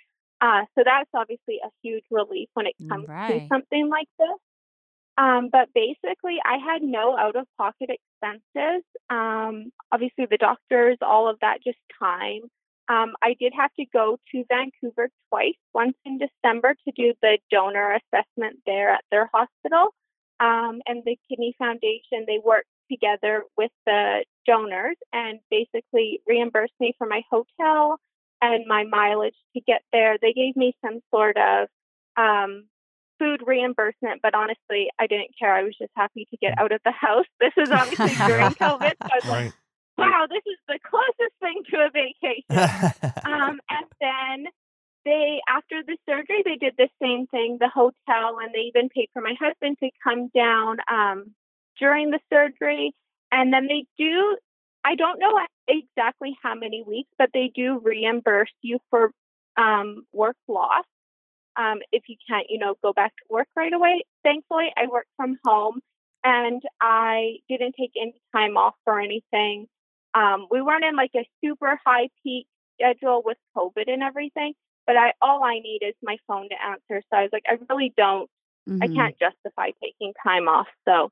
Uh, 0.40 0.62
so 0.76 0.82
that's 0.84 1.11
obviously 1.14 1.61
a 1.64 1.70
huge 1.82 2.04
relief 2.11 2.49
when 2.54 2.66
it 2.66 2.75
comes 2.90 3.06
Right. 3.08 3.40
to 3.42 3.49
something 3.49 3.88
like 3.88 4.08
this. 4.18 4.38
Um, 5.19 5.50
but 5.52 5.69
basically, 5.75 6.38
I 6.45 6.57
had 6.57 6.83
no 6.83 7.16
out 7.16 7.37
of 7.37 7.47
pocket 7.59 7.90
expenses. 7.90 8.83
Um, 9.11 9.71
obviously, 9.90 10.26
the 10.31 10.38
doctors, 10.38 10.97
all 11.02 11.28
of 11.28 11.38
that, 11.40 11.59
just 11.64 11.78
time. 11.99 12.42
Um, 12.88 13.14
I 13.23 13.35
did 13.38 13.52
have 13.57 13.73
to 13.78 13.85
go 13.92 14.19
to 14.33 14.45
Vancouver 14.49 15.09
twice, 15.28 15.54
once 15.75 15.97
in 16.04 16.19
December 16.19 16.75
to 16.87 16.92
do 16.97 17.14
the 17.23 17.38
donor 17.50 17.99
assessment 17.99 18.59
there 18.66 18.90
at 18.90 19.04
their 19.11 19.31
hospital. 19.33 19.95
Um, 20.40 20.81
and 20.87 21.02
the 21.04 21.16
Kidney 21.28 21.54
Foundation, 21.59 22.25
they 22.26 22.40
worked 22.45 22.69
together 22.90 23.45
with 23.57 23.71
the 23.87 24.25
donors 24.47 24.97
and 25.12 25.38
basically 25.50 26.21
reimbursed 26.26 26.75
me 26.81 26.95
for 26.99 27.07
my 27.07 27.23
hotel 27.31 28.00
and 28.40 28.64
my 28.66 28.85
mileage 28.85 29.37
to 29.54 29.62
get 29.62 29.83
there. 29.92 30.16
They 30.21 30.33
gave 30.33 30.57
me 30.57 30.75
some 30.85 31.00
sort 31.14 31.37
of 31.37 31.69
um, 32.16 32.64
food 33.23 33.43
reimbursement, 33.47 34.21
but 34.21 34.35
honestly, 34.35 34.88
I 34.99 35.07
didn't 35.07 35.31
care. 35.38 35.55
I 35.55 35.62
was 35.62 35.76
just 35.79 35.93
happy 35.95 36.26
to 36.31 36.37
get 36.38 36.59
out 36.59 36.73
of 36.73 36.81
the 36.85 36.91
house. 36.91 37.26
This 37.41 37.52
is 37.57 37.71
obviously 37.71 38.14
during 38.26 38.50
COVID. 38.67 38.95
So 39.00 39.09
I 39.12 39.17
was 39.23 39.29
like, 39.29 39.52
wow, 39.97 40.26
this 40.29 40.43
is 40.47 40.59
the 40.67 40.79
closest 40.85 41.35
thing 41.41 41.62
to 41.71 41.76
a 41.87 41.91
vacation. 41.91 43.12
Um, 43.25 43.61
and 43.71 43.87
then 44.00 44.52
they, 45.05 45.41
after 45.49 45.83
the 45.87 45.97
surgery, 46.09 46.43
they 46.45 46.57
did 46.57 46.75
the 46.76 46.88
same 47.00 47.26
thing, 47.29 47.59
the 47.59 47.69
hotel, 47.69 48.38
and 48.43 48.52
they 48.52 48.71
even 48.75 48.88
paid 48.88 49.09
for 49.12 49.23
my 49.23 49.35
husband 49.41 49.79
to 49.83 49.91
come 50.02 50.29
down 50.35 50.79
um, 50.91 51.35
during 51.79 52.11
the 52.11 52.21
surgery. 52.31 52.93
And 53.31 53.52
then 53.52 53.69
they 53.69 53.87
do, 53.97 54.37
I 54.85 54.97
don't 54.97 55.19
know 55.19 55.38
exactly 55.69 56.37
how 56.43 56.55
many 56.55 56.85
weeks, 56.87 57.11
but 57.19 57.31
they 57.33 57.50
do 57.55 57.81
reimburse 57.83 58.52
you 58.61 58.79
for 58.91 59.12
um, 59.57 60.05
work 60.12 60.37
loss 60.49 60.85
um, 61.56 61.80
if 61.92 62.04
you 62.09 62.16
can't, 62.28 62.47
you 62.49 62.59
know, 62.59 62.75
go 62.82 62.92
back 62.92 63.12
to 63.16 63.25
work 63.30 63.49
right 63.56 63.73
away. 63.73 64.02
Thankfully, 64.25 64.73
I 64.76 64.87
work 64.87 65.06
from 65.16 65.38
home 65.44 65.80
and 66.25 66.62
I 66.80 67.38
didn't 67.49 67.75
take 67.78 67.92
any 68.00 68.14
time 68.35 68.56
off 68.56 68.75
or 68.87 69.00
anything. 69.00 69.66
Um, 70.14 70.47
we 70.50 70.62
weren't 70.62 70.85
in 70.85 70.97
like 70.97 71.12
a 71.16 71.26
super 71.44 71.78
high 71.85 72.09
peak 72.23 72.47
schedule 72.75 73.23
with 73.25 73.38
COVID 73.56 73.85
and 73.88 74.02
everything, 74.02 74.54
but 74.87 74.97
I 74.97 75.12
all 75.21 75.44
I 75.44 75.54
need 75.61 75.80
is 75.82 75.94
my 76.02 76.16
phone 76.26 76.49
to 76.50 76.62
answer. 76.64 77.02
So 77.11 77.16
I 77.18 77.23
was 77.23 77.30
like, 77.32 77.44
I 77.49 77.59
really 77.71 77.92
don't, 77.97 78.28
I 78.80 78.88
Mhm. 78.88 78.97
can't 78.97 79.18
justify 79.18 79.71
taking 79.82 80.12
time 80.25 80.49
off. 80.49 80.68
So, 80.88 81.11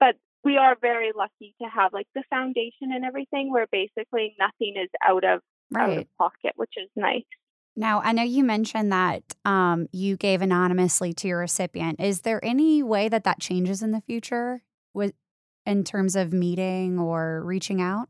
but 0.00 0.16
we 0.44 0.56
are 0.56 0.76
very 0.80 1.12
lucky 1.16 1.54
to 1.62 1.68
have 1.68 1.92
like 1.92 2.06
the 2.14 2.22
foundation 2.30 2.92
and 2.92 3.04
everything, 3.04 3.50
where 3.52 3.66
basically 3.70 4.34
nothing 4.38 4.76
is 4.76 4.90
out 5.06 5.24
of 5.24 5.40
out 5.76 5.96
of 5.98 6.04
pocket, 6.18 6.52
which 6.56 6.74
is 6.76 6.88
nice. 6.96 7.24
Now, 7.76 8.00
I 8.02 8.12
know 8.12 8.22
you 8.22 8.42
mentioned 8.42 8.90
that 8.92 9.22
um, 9.44 9.88
you 9.92 10.16
gave 10.16 10.42
anonymously 10.42 11.12
to 11.14 11.28
your 11.28 11.38
recipient. 11.38 12.00
Is 12.00 12.22
there 12.22 12.44
any 12.44 12.82
way 12.82 13.08
that 13.08 13.24
that 13.24 13.40
changes 13.40 13.82
in 13.82 13.92
the 13.92 14.00
future 14.00 14.62
with, 14.94 15.14
in 15.64 15.84
terms 15.84 16.16
of 16.16 16.32
meeting 16.32 16.98
or 16.98 17.42
reaching 17.44 17.80
out? 17.80 18.08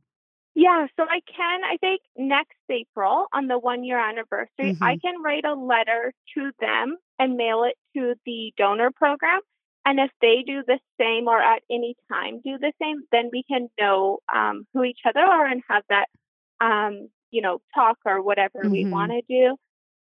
Yeah, 0.55 0.87
so 0.97 1.05
I 1.05 1.21
can, 1.21 1.61
I 1.65 1.77
think 1.77 2.00
next 2.17 2.57
April 2.69 3.27
on 3.33 3.47
the 3.47 3.59
one 3.59 3.85
year 3.85 3.99
anniversary, 4.00 4.77
I 4.81 4.97
can 4.97 5.23
write 5.23 5.45
a 5.45 5.55
letter 5.55 6.12
to 6.35 6.50
them 6.59 6.97
and 7.19 7.37
mail 7.37 7.62
it 7.65 7.77
to 7.97 8.15
the 8.27 8.53
donor 8.57 8.91
program. 8.91 9.41
And 9.85 10.00
if 10.00 10.11
they 10.21 10.43
do 10.45 10.65
the 10.67 10.81
same 11.00 11.29
or 11.29 11.41
at 11.41 11.62
any 11.71 11.95
time 12.12 12.41
do 12.43 12.59
the 12.59 12.73
same, 12.83 13.03
then 13.12 13.31
we 13.33 13.45
can 13.45 13.69
know 13.81 14.19
um, 14.35 14.67
who 14.75 14.83
each 14.83 15.00
other 15.07 15.21
are 15.21 15.47
and 15.47 15.62
have 15.69 15.85
that, 15.91 16.09
um, 16.61 17.09
you 17.30 17.42
know, 17.42 17.61
talk 17.75 17.99
or 18.04 18.23
whatever 18.23 18.61
we 18.68 18.85
Mhm. 18.85 18.90
want 18.90 19.12
to 19.12 19.23
do. 19.28 19.56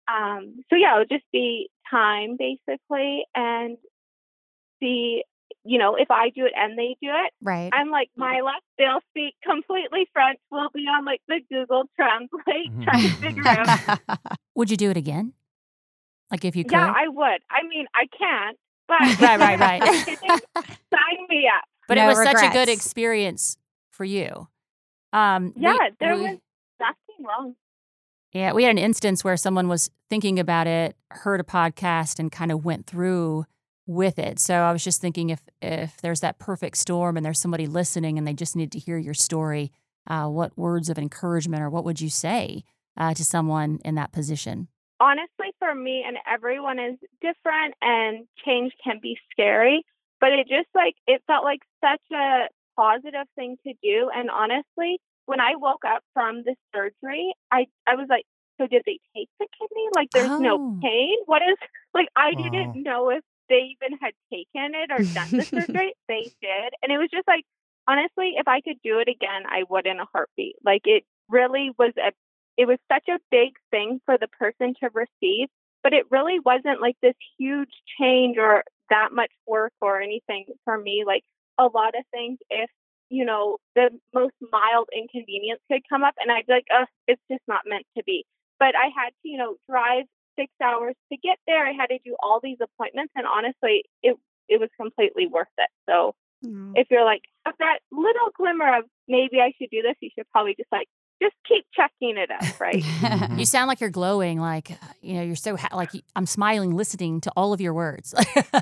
Um, 0.07 0.63
so 0.69 0.75
yeah, 0.75 0.93
it'll 0.93 1.05
just 1.17 1.29
be 1.31 1.69
time 1.89 2.35
basically 2.37 3.25
and 3.35 3.77
see, 4.79 5.23
you 5.63 5.77
know, 5.79 5.95
if 5.95 6.11
I 6.11 6.29
do 6.29 6.45
it 6.45 6.51
and 6.55 6.77
they 6.77 6.97
do 7.01 7.07
it, 7.09 7.31
Right. 7.41 7.69
I'm 7.73 7.89
like 7.89 8.09
Mila. 8.17 8.53
They'll 8.77 8.99
speak 9.11 9.35
completely 9.43 10.07
French. 10.11 10.39
We'll 10.51 10.69
be 10.73 10.81
on 10.87 11.05
like 11.05 11.21
the 11.27 11.39
Google 11.49 11.85
Translate 11.95 12.71
Mhm. 12.71 12.83
trying 12.83 13.03
to 13.03 13.09
figure 13.15 13.47
out. 13.47 13.99
Would 14.55 14.69
you 14.71 14.77
do 14.77 14.89
it 14.89 14.97
again? 14.97 15.33
Like 16.31 16.43
if 16.45 16.55
you 16.55 16.63
could? 16.63 16.71
Yeah, 16.73 16.93
I 16.95 17.07
would. 17.07 17.41
I 17.49 17.63
mean, 17.67 17.85
I 17.93 18.07
can't, 18.17 18.57
but 18.87 18.99
right, 19.21 19.39
right, 19.39 19.59
right. 19.59 19.83
Sign 20.57 21.27
me 21.29 21.47
up. 21.47 21.63
but 21.87 21.95
No 21.95 22.05
it 22.05 22.07
was 22.07 22.23
such 22.23 22.43
a 22.43 22.51
good 22.51 22.69
experience 22.69 23.57
for 23.91 24.03
you. 24.03 24.47
Um, 25.13 25.53
we- 25.55 25.61
Yeah, 25.63 25.89
there 25.99 26.15
we- 26.15 26.21
was 26.23 26.37
nothing 27.13 27.25
wrong. 27.25 27.55
Yeah, 28.33 28.53
we 28.53 28.63
had 28.63 28.71
an 28.71 28.77
instance 28.79 29.23
where 29.23 29.37
someone 29.37 29.67
was 29.67 29.91
thinking 30.09 30.39
about 30.39 30.65
it, 30.65 30.95
heard 31.11 31.39
a 31.39 31.43
podcast, 31.43 32.19
and 32.19 32.31
kind 32.31 32.51
of 32.51 32.65
went 32.65 32.87
through 32.87 33.45
with 33.85 34.17
it. 34.17 34.39
So 34.39 34.55
I 34.55 34.71
was 34.71 34.83
just 34.83 35.01
thinking 35.01 35.29
if 35.29 35.41
if 35.61 35.97
there's 36.01 36.21
that 36.21 36.39
perfect 36.39 36.77
storm 36.77 37.17
and 37.17 37.25
there's 37.25 37.39
somebody 37.39 37.67
listening 37.67 38.17
and 38.17 38.25
they 38.25 38.33
just 38.33 38.55
need 38.55 38.71
to 38.71 38.79
hear 38.79 38.97
your 38.97 39.13
story, 39.13 39.71
uh, 40.07 40.27
what 40.27 40.57
words 40.57 40.89
of 40.89 40.97
encouragement 40.97 41.61
or 41.61 41.69
what 41.69 41.83
would 41.83 42.01
you 42.01 42.09
say 42.09 42.63
uh, 42.97 43.13
to 43.13 43.23
someone 43.23 43.79
in 43.85 43.95
that 43.95 44.11
position? 44.11 44.67
Honestly, 44.99 45.51
for 45.59 45.75
me 45.75 46.03
and 46.07 46.17
everyone 46.31 46.79
is 46.79 46.97
different, 47.21 47.75
and 47.81 48.25
change 48.45 48.71
can 48.83 48.99
be 49.01 49.17
scary. 49.31 49.83
But 50.19 50.31
it 50.31 50.47
just 50.47 50.69
like 50.73 50.95
it 51.05 51.21
felt 51.27 51.43
like 51.43 51.59
such 51.81 52.01
a 52.11 52.47
positive 52.75 53.27
thing 53.35 53.57
to 53.67 53.73
do. 53.83 54.09
And 54.15 54.31
honestly, 54.31 54.99
when 55.25 55.39
I 55.39 55.55
woke 55.55 55.83
up 55.85 56.03
from 56.13 56.43
the 56.43 56.55
surgery, 56.73 57.33
I 57.51 57.67
I 57.87 57.95
was 57.95 58.07
like, 58.09 58.25
so 58.59 58.67
did 58.67 58.83
they 58.85 58.99
take 59.15 59.29
the 59.39 59.47
kidney? 59.59 59.87
Like, 59.95 60.09
there's 60.13 60.31
Oh. 60.31 60.39
no 60.39 60.59
pain. 60.81 61.17
What 61.25 61.41
is 61.41 61.57
like? 61.93 62.07
I 62.15 62.31
Wow. 62.31 62.35
didn't 62.35 62.69
know 62.73 63.09
if 63.09 63.23
they 63.49 63.75
even 63.79 63.97
had 63.99 64.13
taken 64.31 64.75
it 64.75 64.91
or 64.91 65.05
done 65.15 65.33
the 65.37 65.45
surgery. 65.55 65.93
They 66.07 66.31
did, 66.41 66.73
and 66.81 66.91
it 66.91 66.97
was 66.97 67.09
just 67.11 67.27
like, 67.27 67.45
honestly, 67.87 68.33
if 68.37 68.47
I 68.47 68.61
could 68.61 68.77
do 68.83 68.99
it 68.99 69.07
again, 69.09 69.43
I 69.47 69.63
would 69.69 69.85
in 69.87 69.99
a 69.99 70.05
heartbeat. 70.13 70.55
Like, 70.63 70.81
it 70.85 71.03
really 71.29 71.71
was 71.77 71.93
a. 71.97 72.11
It 72.57 72.67
was 72.67 72.77
such 72.91 73.07
a 73.09 73.19
big 73.31 73.53
thing 73.71 73.99
for 74.05 74.17
the 74.17 74.27
person 74.27 74.73
to 74.81 74.89
receive, 74.93 75.49
but 75.83 75.93
it 75.93 76.05
really 76.11 76.39
wasn't 76.39 76.81
like 76.81 76.95
this 77.01 77.15
huge 77.37 77.71
change 77.99 78.37
or 78.37 78.63
that 78.89 79.09
much 79.11 79.31
work 79.47 79.73
or 79.81 80.01
anything 80.01 80.45
for 80.65 80.77
me. 80.77 81.03
Like 81.05 81.23
a 81.57 81.65
lot 81.65 81.95
of 81.97 82.05
things, 82.11 82.37
if 82.49 82.69
you 83.13 83.25
know, 83.25 83.57
the 83.75 83.89
most 84.13 84.33
mild 84.51 84.89
inconvenience 84.95 85.61
could 85.71 85.81
come 85.87 86.03
up, 86.03 86.15
and 86.19 86.31
I'd 86.31 86.47
be 86.47 86.53
like, 86.53 86.67
oh, 86.73 86.85
it's 87.07 87.21
just 87.29 87.43
not 87.47 87.61
meant 87.67 87.85
to 87.97 88.03
be. 88.03 88.25
But 88.59 88.75
I 88.75 88.85
had 88.95 89.09
to, 89.21 89.25
you 89.29 89.37
know, 89.37 89.55
drive 89.69 90.05
six 90.39 90.51
hours 90.63 90.95
to 91.11 91.17
get 91.17 91.37
there. 91.45 91.65
I 91.65 91.73
had 91.73 91.87
to 91.87 91.99
do 92.03 92.15
all 92.23 92.39
these 92.41 92.57
appointments, 92.61 93.13
and 93.15 93.27
honestly, 93.27 93.83
it 94.01 94.17
it 94.49 94.59
was 94.59 94.69
completely 94.79 95.27
worth 95.27 95.53
it. 95.57 95.69
So 95.89 96.15
Mm. 96.43 96.73
if 96.75 96.87
you're 96.91 97.05
like 97.05 97.21
have 97.45 97.55
that 97.59 97.79
little 97.89 98.29
glimmer 98.35 98.79
of 98.79 98.83
maybe 99.07 99.39
I 99.39 99.53
should 99.57 99.69
do 99.71 99.81
this, 99.81 99.95
you 100.01 100.09
should 100.13 100.29
probably 100.31 100.55
just 100.57 100.71
like 100.73 100.89
just 101.23 101.35
keep 101.47 101.65
checking 101.73 102.17
it 102.17 102.29
up, 102.31 102.59
right? 102.59 102.83
You 103.37 103.45
sound 103.45 103.67
like 103.67 103.81
you're 103.81 103.89
glowing, 103.89 104.39
like 104.39 104.69
you 105.01 105.15
know, 105.15 105.21
you're 105.21 105.35
so 105.35 105.55
ha- 105.55 105.75
like 105.75 105.91
I'm 106.15 106.25
smiling, 106.25 106.75
listening 106.75 107.21
to 107.21 107.31
all 107.35 107.53
of 107.53 107.61
your 107.61 107.73
words 107.73 108.13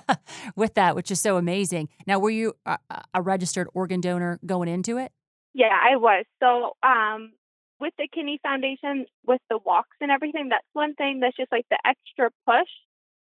with 0.56 0.76
that, 0.76 0.96
which 0.96 1.12
is 1.12 1.20
so 1.20 1.38
amazing. 1.38 1.90
Now, 2.08 2.20
were 2.20 2.30
you 2.30 2.54
a, 2.66 2.78
a 3.14 3.22
registered 3.22 3.68
organ 3.74 4.02
donor 4.02 4.40
going 4.46 4.70
into 4.70 4.98
it? 4.98 5.12
Yeah, 5.54 5.74
I 5.74 5.98
was. 5.98 6.26
So, 6.42 6.76
um, 6.84 7.34
with 7.80 7.94
the 7.98 8.08
Kidney 8.14 8.40
Foundation, 8.44 9.06
with 9.26 9.42
the 9.50 9.58
walks 9.66 9.98
and 10.00 10.12
everything, 10.12 10.50
that's 10.50 10.66
one 10.74 10.94
thing 10.96 11.20
that's 11.20 11.36
just 11.36 11.52
like 11.52 11.66
the 11.70 11.80
extra 11.86 12.30
push. 12.46 12.70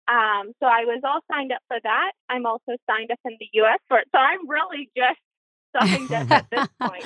Um, 0.08 0.52
so 0.60 0.66
I 0.66 0.84
was 0.84 1.00
all 1.04 1.20
signed 1.30 1.52
up 1.52 1.62
for 1.66 1.78
that. 1.82 2.12
I'm 2.30 2.46
also 2.46 2.76
signed 2.88 3.10
up 3.10 3.18
in 3.24 3.36
the 3.40 3.48
US 3.60 3.80
for 3.88 3.98
it. 3.98 4.08
So 4.14 4.18
I'm 4.18 4.48
really 4.48 4.88
just 4.96 5.18
signed 5.76 6.12
up 6.12 6.30
at 6.30 6.46
this 6.50 6.68
point. 6.80 7.04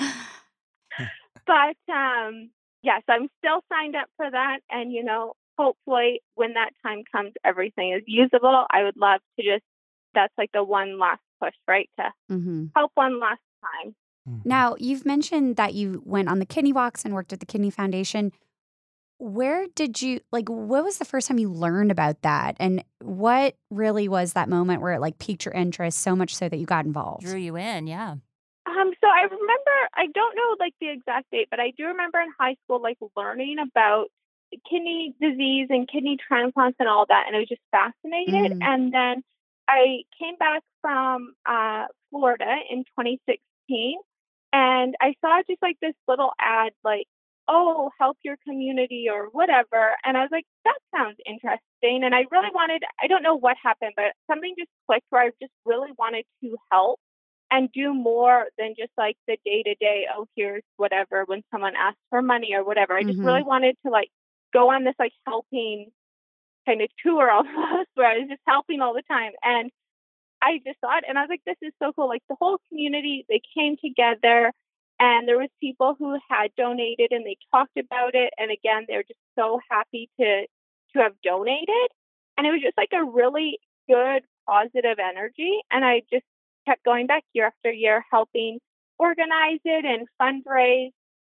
But 1.46 1.76
um, 1.92 2.50
yes, 2.82 3.02
I'm 3.08 3.28
still 3.38 3.62
signed 3.70 3.96
up 3.96 4.08
for 4.16 4.30
that. 4.30 4.58
And, 4.70 4.92
you 4.92 5.04
know, 5.04 5.34
hopefully 5.58 6.22
when 6.34 6.54
that 6.54 6.70
time 6.82 7.02
comes, 7.12 7.32
everything 7.44 7.92
is 7.92 8.02
usable. 8.06 8.66
I 8.70 8.84
would 8.84 8.96
love 8.96 9.20
to 9.38 9.44
just, 9.44 9.64
that's 10.14 10.32
like 10.38 10.50
the 10.52 10.64
one 10.64 10.98
last 10.98 11.20
push, 11.40 11.54
right? 11.68 11.88
To 11.98 12.12
hmm 12.28 12.66
help 12.74 12.92
one 12.94 13.20
last 13.20 13.40
time. 13.62 13.94
Mhm. 14.28 14.44
Now, 14.44 14.76
you've 14.78 15.06
mentioned 15.06 15.56
that 15.56 15.74
you 15.74 16.02
went 16.04 16.28
on 16.28 16.38
the 16.38 16.46
kidney 16.46 16.72
walks 16.72 17.04
and 17.04 17.14
worked 17.14 17.32
at 17.32 17.40
the 17.40 17.46
Kidney 17.46 17.70
Foundation. 17.70 18.32
Where 19.18 19.66
did 19.74 20.00
you 20.00 20.20
like 20.32 20.48
what 20.48 20.82
was 20.82 20.98
the 20.98 21.04
first 21.04 21.28
time 21.28 21.38
you 21.38 21.50
learned 21.50 21.90
about 21.90 22.22
that? 22.22 22.56
And 22.58 22.82
what 23.00 23.54
really 23.70 24.08
was 24.08 24.32
that 24.32 24.48
moment 24.48 24.80
where 24.80 24.94
it 24.94 25.00
like 25.00 25.18
piqued 25.18 25.44
your 25.44 25.52
interest 25.54 25.98
so 25.98 26.16
much 26.16 26.34
so 26.34 26.48
that 26.48 26.56
you 26.56 26.64
got 26.64 26.86
involved? 26.86 27.24
Drew 27.24 27.38
you 27.38 27.56
in, 27.56 27.86
yeah. 27.86 28.12
Um, 28.66 28.92
so 29.00 29.08
I 29.08 29.22
remember, 29.22 29.69
I 29.94 30.06
don't 30.06 30.36
know 30.36 30.56
like 30.58 30.74
the 30.80 30.90
exact 30.90 31.30
date, 31.30 31.48
but 31.50 31.60
I 31.60 31.72
do 31.76 31.86
remember 31.86 32.20
in 32.20 32.32
high 32.38 32.56
school, 32.64 32.80
like 32.82 32.98
learning 33.16 33.56
about 33.58 34.06
kidney 34.68 35.14
disease 35.20 35.68
and 35.70 35.88
kidney 35.88 36.16
transplants 36.16 36.76
and 36.80 36.88
all 36.88 37.06
that. 37.08 37.24
And 37.26 37.36
I 37.36 37.40
was 37.40 37.48
just 37.48 37.62
fascinated. 37.70 38.58
Mm. 38.58 38.64
And 38.64 38.94
then 38.94 39.22
I 39.68 40.02
came 40.18 40.36
back 40.36 40.62
from 40.80 41.34
uh, 41.46 41.86
Florida 42.10 42.56
in 42.70 42.84
2016 42.98 43.98
and 44.52 44.94
I 45.00 45.14
saw 45.20 45.40
just 45.48 45.62
like 45.62 45.76
this 45.80 45.94
little 46.08 46.32
ad, 46.40 46.72
like, 46.82 47.06
oh, 47.48 47.90
help 47.98 48.16
your 48.24 48.36
community 48.46 49.06
or 49.10 49.28
whatever. 49.32 49.94
And 50.04 50.16
I 50.16 50.20
was 50.20 50.30
like, 50.32 50.44
that 50.64 50.78
sounds 50.94 51.16
interesting. 51.26 52.04
And 52.04 52.14
I 52.14 52.24
really 52.30 52.50
wanted, 52.52 52.82
I 53.02 53.06
don't 53.06 53.22
know 53.22 53.36
what 53.36 53.56
happened, 53.62 53.92
but 53.96 54.12
something 54.30 54.54
just 54.58 54.70
clicked 54.88 55.06
where 55.10 55.22
I 55.22 55.30
just 55.40 55.52
really 55.64 55.90
wanted 55.98 56.24
to 56.42 56.56
help 56.70 57.00
and 57.50 57.70
do 57.72 57.94
more 57.94 58.46
than 58.58 58.74
just 58.78 58.92
like 58.98 59.16
the 59.26 59.38
day 59.44 59.62
to 59.64 59.74
day, 59.76 60.06
oh, 60.14 60.26
here's 60.36 60.62
whatever 60.76 61.24
when 61.26 61.42
someone 61.52 61.74
asks 61.76 62.00
for 62.10 62.22
money 62.22 62.54
or 62.54 62.64
whatever. 62.64 62.96
I 62.96 63.04
just 63.04 63.18
Mhm. 63.18 63.22
really 63.22 63.44
wanted 63.44 63.76
to 63.86 63.90
like 63.92 64.10
go 64.52 64.70
on 64.72 64.84
this 64.84 64.94
like 64.98 65.12
helping 65.26 65.90
kind 66.66 66.82
of 66.82 66.88
tour 67.04 67.30
almost 67.30 67.88
where 67.94 68.08
I 68.10 68.18
was 68.18 68.28
just 68.28 68.42
helping 68.46 68.80
all 68.80 68.94
the 68.94 69.02
time. 69.08 69.32
And 69.44 69.70
I 70.42 70.60
just 70.66 70.80
saw 70.80 70.96
it 70.98 71.04
and 71.08 71.18
I 71.18 71.22
was 71.22 71.30
like, 71.30 71.42
this 71.46 71.56
is 71.62 71.72
so 71.82 71.92
cool. 71.92 72.08
Like 72.08 72.22
the 72.28 72.36
whole 72.40 72.58
community, 72.68 73.26
they 73.28 73.40
came 73.56 73.76
together 73.82 74.52
and 74.98 75.28
there 75.28 75.38
was 75.38 75.50
people 75.60 75.96
who 75.98 76.18
had 76.28 76.50
donated 76.56 77.12
and 77.12 77.24
they 77.26 77.36
talked 77.52 77.76
about 77.78 78.14
it. 78.14 78.32
And 78.38 78.50
again, 78.50 78.84
they're 78.88 79.02
just 79.04 79.20
so 79.38 79.60
happy 79.70 80.10
to 80.20 80.46
to 80.94 80.98
have 81.02 81.14
donated. 81.22 81.90
And 82.36 82.46
it 82.46 82.50
was 82.52 82.62
just 82.62 82.76
like 82.78 82.92
a 82.92 83.04
really 83.04 83.58
good 83.88 84.22
positive 84.48 84.98
energy. 84.98 85.60
And 85.70 85.84
I 85.84 86.02
just 86.12 86.24
kept 86.66 86.84
going 86.84 87.06
back 87.06 87.24
year 87.32 87.46
after 87.46 87.72
year, 87.72 88.04
helping 88.10 88.58
organize 88.98 89.60
it 89.64 89.84
and 89.84 90.06
fundraise. 90.20 90.92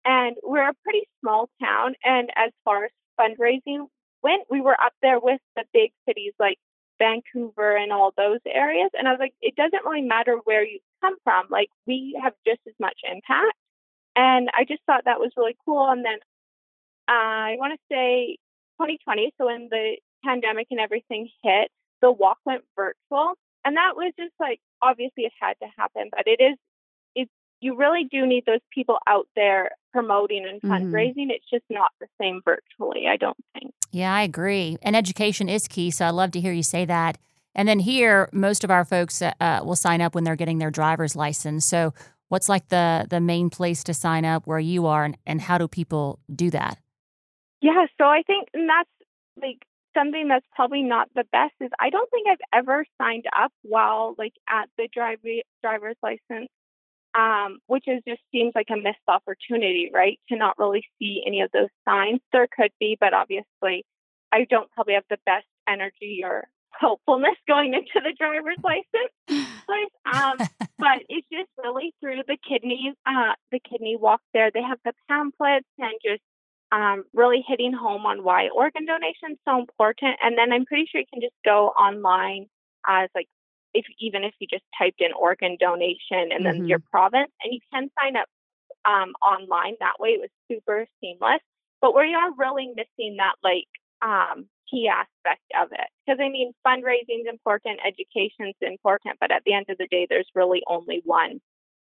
And 0.05 0.35
we're 0.43 0.69
a 0.69 0.73
pretty 0.83 1.07
small 1.21 1.49
town. 1.61 1.95
And 2.03 2.29
as 2.35 2.51
far 2.65 2.85
as 2.85 2.91
fundraising 3.19 3.87
went, 4.21 4.43
we 4.49 4.61
were 4.61 4.79
up 4.79 4.93
there 5.01 5.19
with 5.19 5.39
the 5.55 5.63
big 5.73 5.91
cities 6.07 6.33
like 6.39 6.57
Vancouver 6.99 7.75
and 7.75 7.91
all 7.91 8.13
those 8.17 8.39
areas. 8.45 8.89
And 8.93 9.07
I 9.07 9.11
was 9.11 9.19
like, 9.19 9.33
it 9.41 9.55
doesn't 9.55 9.85
really 9.85 10.01
matter 10.01 10.37
where 10.43 10.65
you 10.65 10.79
come 11.01 11.15
from. 11.23 11.47
Like, 11.49 11.69
we 11.87 12.19
have 12.21 12.33
just 12.45 12.59
as 12.67 12.73
much 12.79 12.99
impact. 13.03 13.57
And 14.15 14.49
I 14.53 14.63
just 14.65 14.81
thought 14.85 15.03
that 15.05 15.19
was 15.19 15.31
really 15.37 15.55
cool. 15.65 15.89
And 15.89 16.05
then 16.05 16.19
uh, 17.07 17.53
I 17.53 17.55
want 17.57 17.73
to 17.73 17.79
say 17.91 18.37
2020, 18.79 19.33
so 19.37 19.47
when 19.47 19.67
the 19.69 19.97
pandemic 20.23 20.67
and 20.71 20.79
everything 20.79 21.29
hit, 21.43 21.69
the 22.01 22.11
walk 22.11 22.37
went 22.45 22.63
virtual. 22.75 23.33
And 23.65 23.77
that 23.77 23.95
was 23.95 24.13
just 24.19 24.33
like, 24.39 24.59
obviously, 24.83 25.23
it 25.23 25.33
had 25.39 25.53
to 25.61 25.67
happen, 25.77 26.09
but 26.11 26.23
it 26.27 26.41
is, 26.43 26.57
it, 27.15 27.29
you 27.61 27.75
really 27.77 28.03
do 28.11 28.25
need 28.25 28.43
those 28.45 28.59
people 28.73 28.97
out 29.07 29.27
there 29.35 29.71
promoting 29.91 30.45
and 30.45 30.61
Mhm. 30.61 30.69
fundraising. 30.69 31.29
It's 31.29 31.49
just 31.49 31.65
not 31.69 31.91
the 31.99 32.07
same 32.19 32.41
virtually, 32.43 33.07
I 33.07 33.15
don't 33.17 33.37
think. 33.53 33.73
Yeah, 33.91 34.13
I 34.13 34.23
agree. 34.23 34.77
And 34.81 34.95
education 34.95 35.47
is 35.49 35.67
key. 35.67 35.91
So 35.91 36.05
I 36.05 36.09
love 36.09 36.31
to 36.31 36.39
hear 36.41 36.51
you 36.53 36.63
say 36.63 36.85
that. 36.85 37.17
And 37.55 37.67
then 37.67 37.79
here, 37.79 38.29
most 38.33 38.63
of 38.63 38.71
our 38.71 38.83
folks 38.83 39.21
uh, 39.21 39.31
uh, 39.39 39.61
will 39.63 39.75
sign 39.75 40.01
up 40.01 40.15
when 40.15 40.23
they're 40.23 40.35
getting 40.35 40.57
their 40.57 40.71
driver's 40.71 41.15
license. 41.15 41.65
So 41.65 41.93
what's 42.29 42.49
like 42.49 42.69
the 42.69 43.05
the 43.07 43.21
main 43.21 43.51
place 43.51 43.83
to 43.83 43.93
sign 43.93 44.25
up 44.25 44.47
where 44.47 44.59
you 44.59 44.87
are, 44.87 45.03
and, 45.05 45.15
and 45.27 45.39
how 45.39 45.59
do 45.59 45.67
people 45.67 46.17
do 46.35 46.49
that? 46.49 46.79
Yeah, 47.61 47.85
so 47.99 48.05
I 48.05 48.23
think 48.25 48.49
and 48.55 48.67
that's 48.67 48.89
like 49.39 49.59
something 49.95 50.27
that's 50.27 50.45
probably 50.55 50.83
not 50.83 51.09
the 51.15 51.25
best 51.31 51.53
is 51.61 51.69
I 51.79 51.89
don't 51.89 52.09
think 52.11 52.27
I've 52.27 52.59
ever 52.61 52.85
signed 53.01 53.25
up 53.37 53.51
while 53.61 54.15
like 54.17 54.33
at 54.49 54.69
the 54.77 54.87
driver 54.93 55.41
driver's 55.61 55.97
license, 56.03 56.49
um, 57.15 57.59
which 57.67 57.85
is 57.87 58.01
just 58.07 58.21
seems 58.31 58.53
like 58.55 58.67
a 58.71 58.77
missed 58.77 59.07
opportunity, 59.07 59.89
right? 59.93 60.19
To 60.29 60.35
not 60.35 60.57
really 60.57 60.85
see 60.99 61.23
any 61.25 61.41
of 61.41 61.51
those 61.53 61.69
signs. 61.87 62.19
There 62.31 62.47
could 62.55 62.71
be, 62.79 62.97
but 62.99 63.13
obviously 63.13 63.85
I 64.31 64.45
don't 64.49 64.69
probably 64.71 64.95
have 64.95 65.05
the 65.09 65.19
best 65.25 65.45
energy 65.67 66.21
or 66.23 66.47
hopefulness 66.79 67.37
going 67.47 67.73
into 67.73 68.01
the 68.03 68.13
driver's 68.17 68.57
license. 68.63 69.47
Um, 70.11 70.37
but 70.77 70.99
it's 71.09 71.27
just 71.31 71.49
really 71.63 71.93
through 72.01 72.23
the 72.27 72.37
kidney 72.47 72.93
uh 73.05 73.33
the 73.51 73.59
kidney 73.59 73.95
walk 73.97 74.21
there. 74.33 74.51
They 74.51 74.63
have 74.63 74.79
the 74.83 74.93
pamphlets 75.07 75.67
and 75.77 75.93
just 76.03 76.21
um, 76.73 77.05
really 77.13 77.45
hitting 77.47 77.73
home 77.73 78.05
on 78.07 78.23
why 78.25 78.49
organ 78.49 78.85
donation 78.85 79.33
is 79.33 79.39
so 79.47 79.59
important. 79.59 80.17
And 80.23 80.37
then 80.37 80.53
I'm 80.53 80.65
pretty 80.65 80.87
sure 80.91 81.01
you 81.01 81.07
can 81.13 81.21
just 81.21 81.35
go 81.45 81.69
online 81.69 82.47
as 82.87 83.09
like 83.15 83.27
if 83.75 83.85
even 83.99 84.23
if 84.25 84.33
you 84.39 84.47
just 84.51 84.65
typed 84.77 85.01
in 85.01 85.13
organ 85.13 85.57
donation 85.59 86.31
and 86.33 86.45
then 86.45 86.63
Mhm. 86.63 86.67
your 86.67 86.79
province, 86.91 87.31
and 87.43 87.53
you 87.53 87.61
can 87.73 87.89
sign 88.01 88.17
up 88.17 88.27
um, 88.85 89.13
online 89.21 89.75
that 89.79 89.99
way. 89.99 90.09
It 90.11 90.21
was 90.21 90.31
super 90.51 90.87
seamless. 91.01 91.41
But 91.81 91.95
we 91.95 92.13
are 92.15 92.31
really 92.37 92.67
missing 92.75 93.17
that 93.17 93.35
like 93.43 93.67
um, 94.01 94.47
key 94.71 94.89
aspect 94.89 95.43
of 95.59 95.69
it 95.71 95.87
because 96.05 96.19
I 96.21 96.29
mean 96.29 96.53
fundraising 96.65 97.21
is 97.21 97.27
important, 97.29 97.79
education 97.85 98.47
is 98.49 98.55
important, 98.61 99.17
but 99.19 99.31
at 99.31 99.43
the 99.45 99.53
end 99.53 99.67
of 99.69 99.77
the 99.77 99.87
day, 99.87 100.07
there's 100.09 100.29
really 100.35 100.61
only 100.67 101.01
one, 101.05 101.41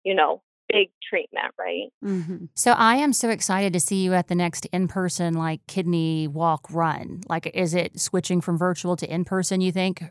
you 0.05 0.14
know, 0.14 0.42
big 0.74 0.90
treatment, 1.08 1.54
right? 1.58 1.88
hmm 2.02 2.46
So 2.54 2.72
I 2.72 2.96
am 2.96 3.12
so 3.12 3.28
excited 3.30 3.72
to 3.74 3.80
see 3.80 4.02
you 4.02 4.12
at 4.14 4.28
the 4.28 4.34
next 4.34 4.66
in 4.66 4.88
person 4.88 5.34
like 5.34 5.60
kidney 5.66 6.26
walk 6.28 6.66
run. 6.70 7.20
Like, 7.28 7.46
is 7.54 7.74
it 7.74 8.00
switching 8.00 8.40
from 8.40 8.58
virtual 8.58 8.96
to 8.96 9.06
in 9.12 9.24
person? 9.24 9.60
You 9.60 9.70
think 9.72 10.02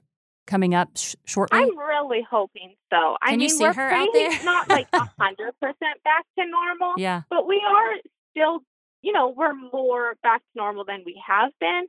coming 0.48 0.74
up 0.76 0.90
sh- 0.98 1.16
shortly? 1.26 1.60
I'm 1.60 1.78
really 1.78 2.26
hoping 2.30 2.76
so. 2.92 3.18
I 3.22 3.32
Can 3.32 3.40
you 3.42 3.48
mean, 3.48 3.50
see 3.58 3.64
we're 3.64 3.74
her 3.74 3.90
out 3.92 4.10
pretty- 4.12 4.36
there? 4.36 4.44
not 4.46 4.70
like 4.70 4.88
hundred 5.20 5.54
percent 5.62 6.02
back 6.04 6.26
to 6.40 6.46
normal, 6.46 6.94
yeah. 6.98 7.22
but 7.30 7.48
we 7.48 7.62
are 7.68 7.96
still, 8.32 8.60
you 9.02 9.12
know, 9.14 9.30
we're 9.36 9.54
more 9.54 10.16
back 10.24 10.40
to 10.42 10.48
normal 10.56 10.86
than 10.86 11.04
we 11.06 11.22
have 11.28 11.52
been. 11.60 11.88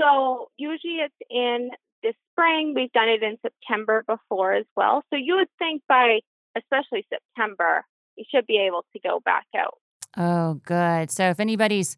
So 0.00 0.48
usually 0.56 0.98
it's 1.04 1.14
in 1.30 1.70
the 2.02 2.14
spring. 2.32 2.72
We've 2.74 2.92
done 2.92 3.08
it 3.08 3.22
in 3.22 3.36
September 3.42 4.02
before 4.06 4.54
as 4.54 4.64
well. 4.76 5.02
So 5.10 5.16
you 5.16 5.36
would 5.36 5.48
think 5.58 5.82
by 5.88 6.20
especially 6.56 7.06
September, 7.12 7.84
we 8.20 8.26
should 8.30 8.46
be 8.46 8.58
able 8.58 8.84
to 8.92 9.00
go 9.00 9.20
back 9.24 9.46
out. 9.56 9.78
Oh, 10.16 10.60
good. 10.66 11.10
So 11.10 11.30
if 11.30 11.40
anybody's 11.40 11.96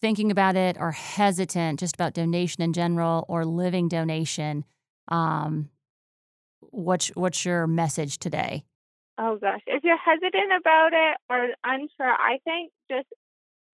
thinking 0.00 0.30
about 0.30 0.54
it 0.54 0.76
or 0.78 0.92
hesitant 0.92 1.80
just 1.80 1.96
about 1.96 2.14
donation 2.14 2.62
in 2.62 2.72
general 2.72 3.24
or 3.28 3.44
living 3.44 3.88
donation, 3.88 4.64
um, 5.08 5.70
what's 6.60 7.08
what's 7.08 7.44
your 7.44 7.66
message 7.66 8.18
today? 8.18 8.64
Oh 9.18 9.36
gosh, 9.40 9.62
if 9.66 9.82
you're 9.82 9.96
hesitant 9.96 10.52
about 10.60 10.90
it 10.92 11.16
or 11.28 11.48
unsure, 11.64 12.12
I 12.12 12.38
think 12.44 12.70
just 12.88 13.08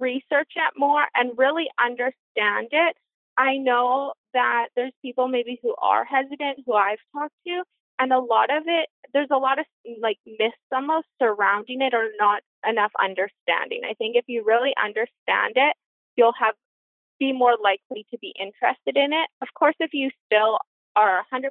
research 0.01 0.53
it 0.57 0.73
more 0.77 1.05
and 1.15 1.37
really 1.37 1.67
understand 1.79 2.69
it. 2.71 2.97
I 3.37 3.57
know 3.59 4.15
that 4.33 4.69
there's 4.77 4.93
people 5.03 5.29
maybe 5.29 5.59
who 5.63 5.75
are 5.83 6.05
hesitant 6.05 6.61
who 6.65 6.73
I've 6.73 6.99
talked 7.13 7.35
to, 7.47 7.63
and 7.99 8.13
a 8.13 8.21
lot 8.21 8.51
of 8.51 8.63
it, 8.67 8.89
there's 9.15 9.31
a 9.31 9.39
lot 9.39 9.59
of 9.59 9.65
like 10.03 10.19
myths 10.27 10.59
almost 10.73 11.07
surrounding 11.23 11.81
it 11.81 11.95
or 11.95 12.11
not 12.19 12.43
enough 12.69 12.93
understanding. 13.03 13.83
I 13.89 13.95
think 13.95 14.17
if 14.17 14.25
you 14.27 14.45
really 14.45 14.75
understand 14.77 15.55
it, 15.57 15.77
you'll 16.17 16.35
have 16.39 16.55
be 17.21 17.33
more 17.33 17.57
likely 17.63 18.05
to 18.11 18.19
be 18.19 18.35
interested 18.39 18.97
in 18.97 19.13
it. 19.13 19.29
Of 19.41 19.49
course, 19.55 19.77
if 19.79 19.91
you 19.95 20.11
still 20.27 20.59
are 20.97 21.23
100% 21.33 21.49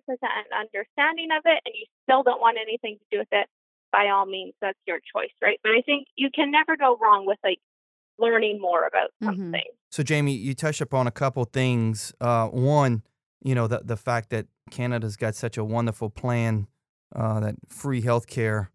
understanding 0.51 1.29
of 1.35 1.41
it 1.45 1.61
and 1.65 1.73
you 1.73 1.85
still 2.03 2.23
don't 2.23 2.41
want 2.41 2.57
anything 2.61 2.97
to 2.99 3.05
do 3.11 3.19
with 3.19 3.29
it, 3.31 3.47
by 3.91 4.09
all 4.09 4.25
means, 4.25 4.53
that's 4.61 4.77
your 4.87 4.99
choice, 4.99 5.31
right? 5.41 5.59
But 5.63 5.71
I 5.71 5.81
think 5.85 6.07
you 6.15 6.29
can 6.33 6.51
never 6.51 6.75
go 6.75 6.97
wrong 7.01 7.25
with 7.25 7.37
like 7.43 7.59
learning 8.19 8.59
more 8.59 8.85
about 8.85 9.11
Mhm. 9.21 9.27
something. 9.29 9.71
So, 9.89 10.03
Jamie, 10.03 10.33
you 10.33 10.53
touched 10.53 10.81
upon 10.81 11.07
a 11.07 11.11
couple 11.11 11.45
things. 11.45 12.13
Uh, 12.19 12.47
one, 12.47 13.03
you 13.41 13.55
know, 13.55 13.67
the 13.67 13.81
the 13.83 13.97
fact 13.97 14.31
that 14.31 14.47
Canada's 14.71 15.15
got 15.15 15.35
such 15.35 15.57
a 15.57 15.63
wonderful 15.63 16.09
plan, 16.09 16.67
uh, 17.15 17.39
that 17.39 17.55
free 17.69 18.01
healthcare, 18.01 18.67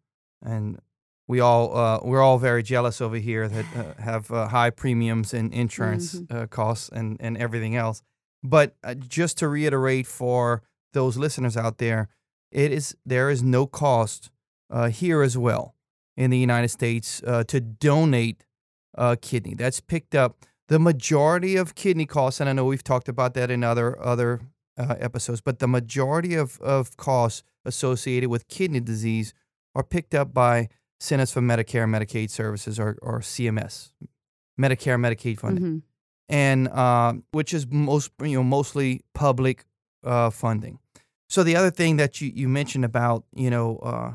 and 0.42 0.78
we 1.26 1.40
all 1.40 1.76
uh, 1.76 2.00
we're 2.02 2.22
all 2.22 2.38
very 2.38 2.62
jealous 2.62 3.00
over 3.00 3.16
here 3.16 3.48
that 3.48 3.66
uh, 3.76 4.02
have 4.02 4.30
uh, 4.32 4.48
high 4.48 4.70
premiums 4.70 5.34
and 5.34 5.52
insurance 5.52 6.20
uh, 6.30 6.46
costs 6.46 6.88
and 6.88 7.16
and 7.20 7.36
everything 7.36 7.76
else. 7.76 8.02
But 8.42 8.76
uh, 8.84 8.94
just 8.94 9.38
to 9.38 9.48
reiterate 9.48 10.06
for 10.06 10.62
those 10.92 11.16
listeners 11.16 11.56
out 11.56 11.78
there, 11.78 12.08
it 12.50 12.72
is 12.72 12.96
there 13.04 13.30
is 13.30 13.42
no 13.42 13.66
cost 13.66 14.30
uh, 14.70 14.88
here 14.88 15.22
as 15.22 15.36
well 15.36 15.74
in 16.16 16.30
the 16.30 16.38
United 16.38 16.68
States 16.68 17.22
uh, 17.26 17.44
to 17.44 17.60
donate 17.60 18.44
a 18.94 19.16
kidney. 19.16 19.54
That's 19.54 19.80
picked 19.80 20.14
up 20.14 20.44
the 20.68 20.78
majority 20.78 21.56
of 21.56 21.74
kidney 21.74 22.06
costs, 22.06 22.40
and 22.40 22.48
I 22.48 22.52
know 22.52 22.64
we've 22.64 22.84
talked 22.84 23.08
about 23.08 23.34
that 23.34 23.50
in 23.50 23.64
other 23.64 24.00
other 24.00 24.40
uh, 24.78 24.94
episodes, 24.98 25.40
but 25.40 25.58
the 25.58 25.68
majority 25.68 26.34
of, 26.34 26.60
of 26.60 26.96
costs 26.96 27.42
associated 27.64 28.28
with 28.30 28.48
kidney 28.48 28.80
disease 28.80 29.34
are 29.74 29.82
picked 29.82 30.14
up 30.14 30.32
by 30.32 30.68
Centers 31.00 31.30
for 31.32 31.40
Medicare 31.40 31.84
and 31.84 31.94
Medicaid 31.94 32.30
Services 32.30 32.78
or, 32.80 32.96
or 33.02 33.20
CMS, 33.20 33.92
Medicare 34.60 34.94
and 34.94 35.04
Medicaid 35.04 35.38
funding, 35.38 35.64
Mhm. 35.64 35.82
and 36.28 36.68
uh, 36.68 37.14
which 37.32 37.52
is 37.54 37.66
most 37.70 38.10
you 38.22 38.36
know 38.38 38.42
mostly 38.44 39.02
public 39.14 39.64
uh, 40.04 40.30
funding. 40.30 40.78
So 41.28 41.42
the 41.44 41.56
other 41.56 41.70
thing 41.70 41.98
that 41.98 42.20
you, 42.20 42.30
you 42.34 42.48
mentioned 42.48 42.84
about 42.84 43.24
you 43.34 43.50
know 43.50 43.76
uh, 43.78 44.14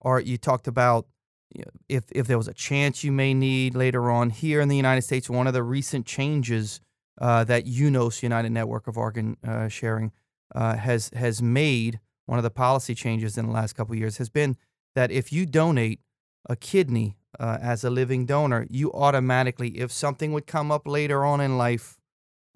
or 0.00 0.20
you 0.20 0.38
talked 0.38 0.66
about 0.68 1.06
you 1.54 1.62
know, 1.64 1.70
if 1.88 2.04
if 2.12 2.26
there 2.28 2.38
was 2.38 2.48
a 2.48 2.54
chance 2.54 3.04
you 3.04 3.12
may 3.12 3.34
need 3.34 3.74
later 3.74 4.10
on 4.10 4.30
here 4.30 4.60
in 4.62 4.68
the 4.68 4.76
United 4.76 5.02
States, 5.02 5.28
one 5.28 5.46
of 5.46 5.52
the 5.52 5.62
recent 5.62 6.06
changes 6.06 6.80
uh, 7.20 7.44
that 7.44 7.66
UNOS 7.66 8.22
United 8.22 8.50
Network 8.50 8.86
of 8.86 8.96
Organ 8.96 9.36
uh, 9.46 9.68
Sharing 9.68 10.12
uh, 10.54 10.76
has 10.76 11.10
has 11.14 11.42
made 11.42 12.00
one 12.26 12.38
of 12.38 12.42
the 12.42 12.50
policy 12.50 12.94
changes 12.94 13.36
in 13.36 13.46
the 13.46 13.52
last 13.52 13.74
couple 13.74 13.92
of 13.94 13.98
years 13.98 14.18
has 14.18 14.28
been 14.30 14.56
that 14.94 15.10
if 15.10 15.32
you 15.32 15.46
donate 15.46 16.00
a 16.48 16.56
kidney 16.56 17.16
uh, 17.40 17.58
as 17.60 17.82
a 17.84 17.90
living 17.90 18.26
donor, 18.26 18.66
you 18.70 18.92
automatically, 18.92 19.78
if 19.78 19.90
something 19.90 20.32
would 20.32 20.46
come 20.46 20.70
up 20.70 20.86
later 20.86 21.24
on 21.24 21.40
in 21.40 21.56
life, 21.56 21.96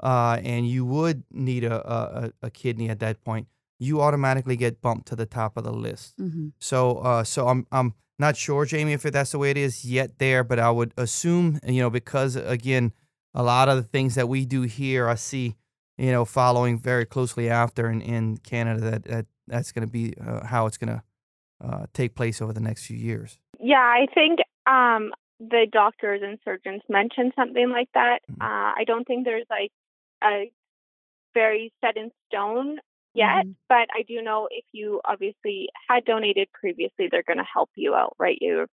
uh, 0.03 0.39
and 0.45 0.69
you 0.69 0.85
would 0.85 1.23
need 1.31 1.65
a, 1.65 1.93
a 1.93 2.33
a 2.43 2.51
kidney 2.51 2.89
at 2.91 2.99
that 3.01 3.25
point, 3.25 3.49
you 3.79 4.01
automatically 4.01 4.57
get 4.57 4.83
bumped 4.83 5.07
to 5.09 5.17
the 5.17 5.27
top 5.27 5.57
of 5.57 5.65
the 5.65 5.73
list. 5.73 6.17
Mhm. 6.19 6.53
So, 6.59 6.99
uh, 6.99 7.25
so 7.25 7.49
I'm 7.49 7.67
I'm 7.73 7.95
not 8.19 8.37
sure, 8.37 8.65
Jamie, 8.67 8.93
if 8.93 9.03
that's 9.03 9.33
the 9.33 9.39
way 9.39 9.51
it 9.51 9.57
is 9.57 9.85
yet 9.85 10.19
there, 10.19 10.45
but 10.45 10.59
I 10.59 10.71
would 10.71 10.93
assume, 10.97 11.59
you 11.67 11.81
know, 11.83 11.91
because 11.91 12.37
again, 12.37 12.93
a 13.37 13.43
lot 13.43 13.69
of 13.69 13.77
the 13.77 13.83
things 13.83 14.15
that 14.15 14.29
we 14.29 14.47
do 14.47 14.63
here, 14.63 15.09
I 15.09 15.15
see, 15.15 15.57
you 15.99 16.11
know, 16.11 16.25
following 16.25 16.79
very 16.79 17.05
closely 17.05 17.49
after 17.51 17.91
in, 17.91 18.01
in 18.01 18.39
Canada 18.39 18.81
that, 18.91 19.05
that 19.05 19.27
that's 19.47 19.73
going 19.73 19.87
to 19.87 19.93
be 19.93 20.15
uh, 20.27 20.45
how 20.47 20.67
it's 20.67 20.79
going 20.79 20.89
to 20.97 21.03
uh, 21.65 21.87
take 21.93 22.15
place 22.15 22.43
over 22.43 22.53
the 22.53 22.61
next 22.61 22.87
few 22.87 22.97
years. 22.97 23.39
Yeah, 23.61 23.77
I 23.77 24.07
think 24.13 24.41
um, 24.67 25.13
the 25.39 25.67
doctors 25.71 26.23
and 26.25 26.39
surgeons 26.45 26.83
mentioned 26.89 27.33
something 27.37 27.71
like 27.71 27.89
that. 27.95 28.21
Mhm. 28.33 28.43
Uh, 28.43 28.73
I 28.81 28.85
don't 28.87 29.07
think 29.07 29.25
there's 29.25 29.47
like 29.51 29.71
a 30.25 30.51
very 31.35 31.73
set 31.83 31.97
in 31.99 32.11
stone 32.27 32.79
yet, 33.15 33.45
Mhm. 33.45 33.55
but 33.69 33.89
I 33.95 34.03
do 34.09 34.23
know 34.23 34.49
if 34.51 34.65
you 34.73 35.01
obviously 35.05 35.69
had 35.89 36.05
donated 36.07 36.49
previously, 36.53 37.09
they're 37.11 37.23
going 37.23 37.39
to 37.39 37.45
help 37.53 37.71
you 37.77 37.95
out, 37.95 38.17
right? 38.19 38.39
You 38.41 38.67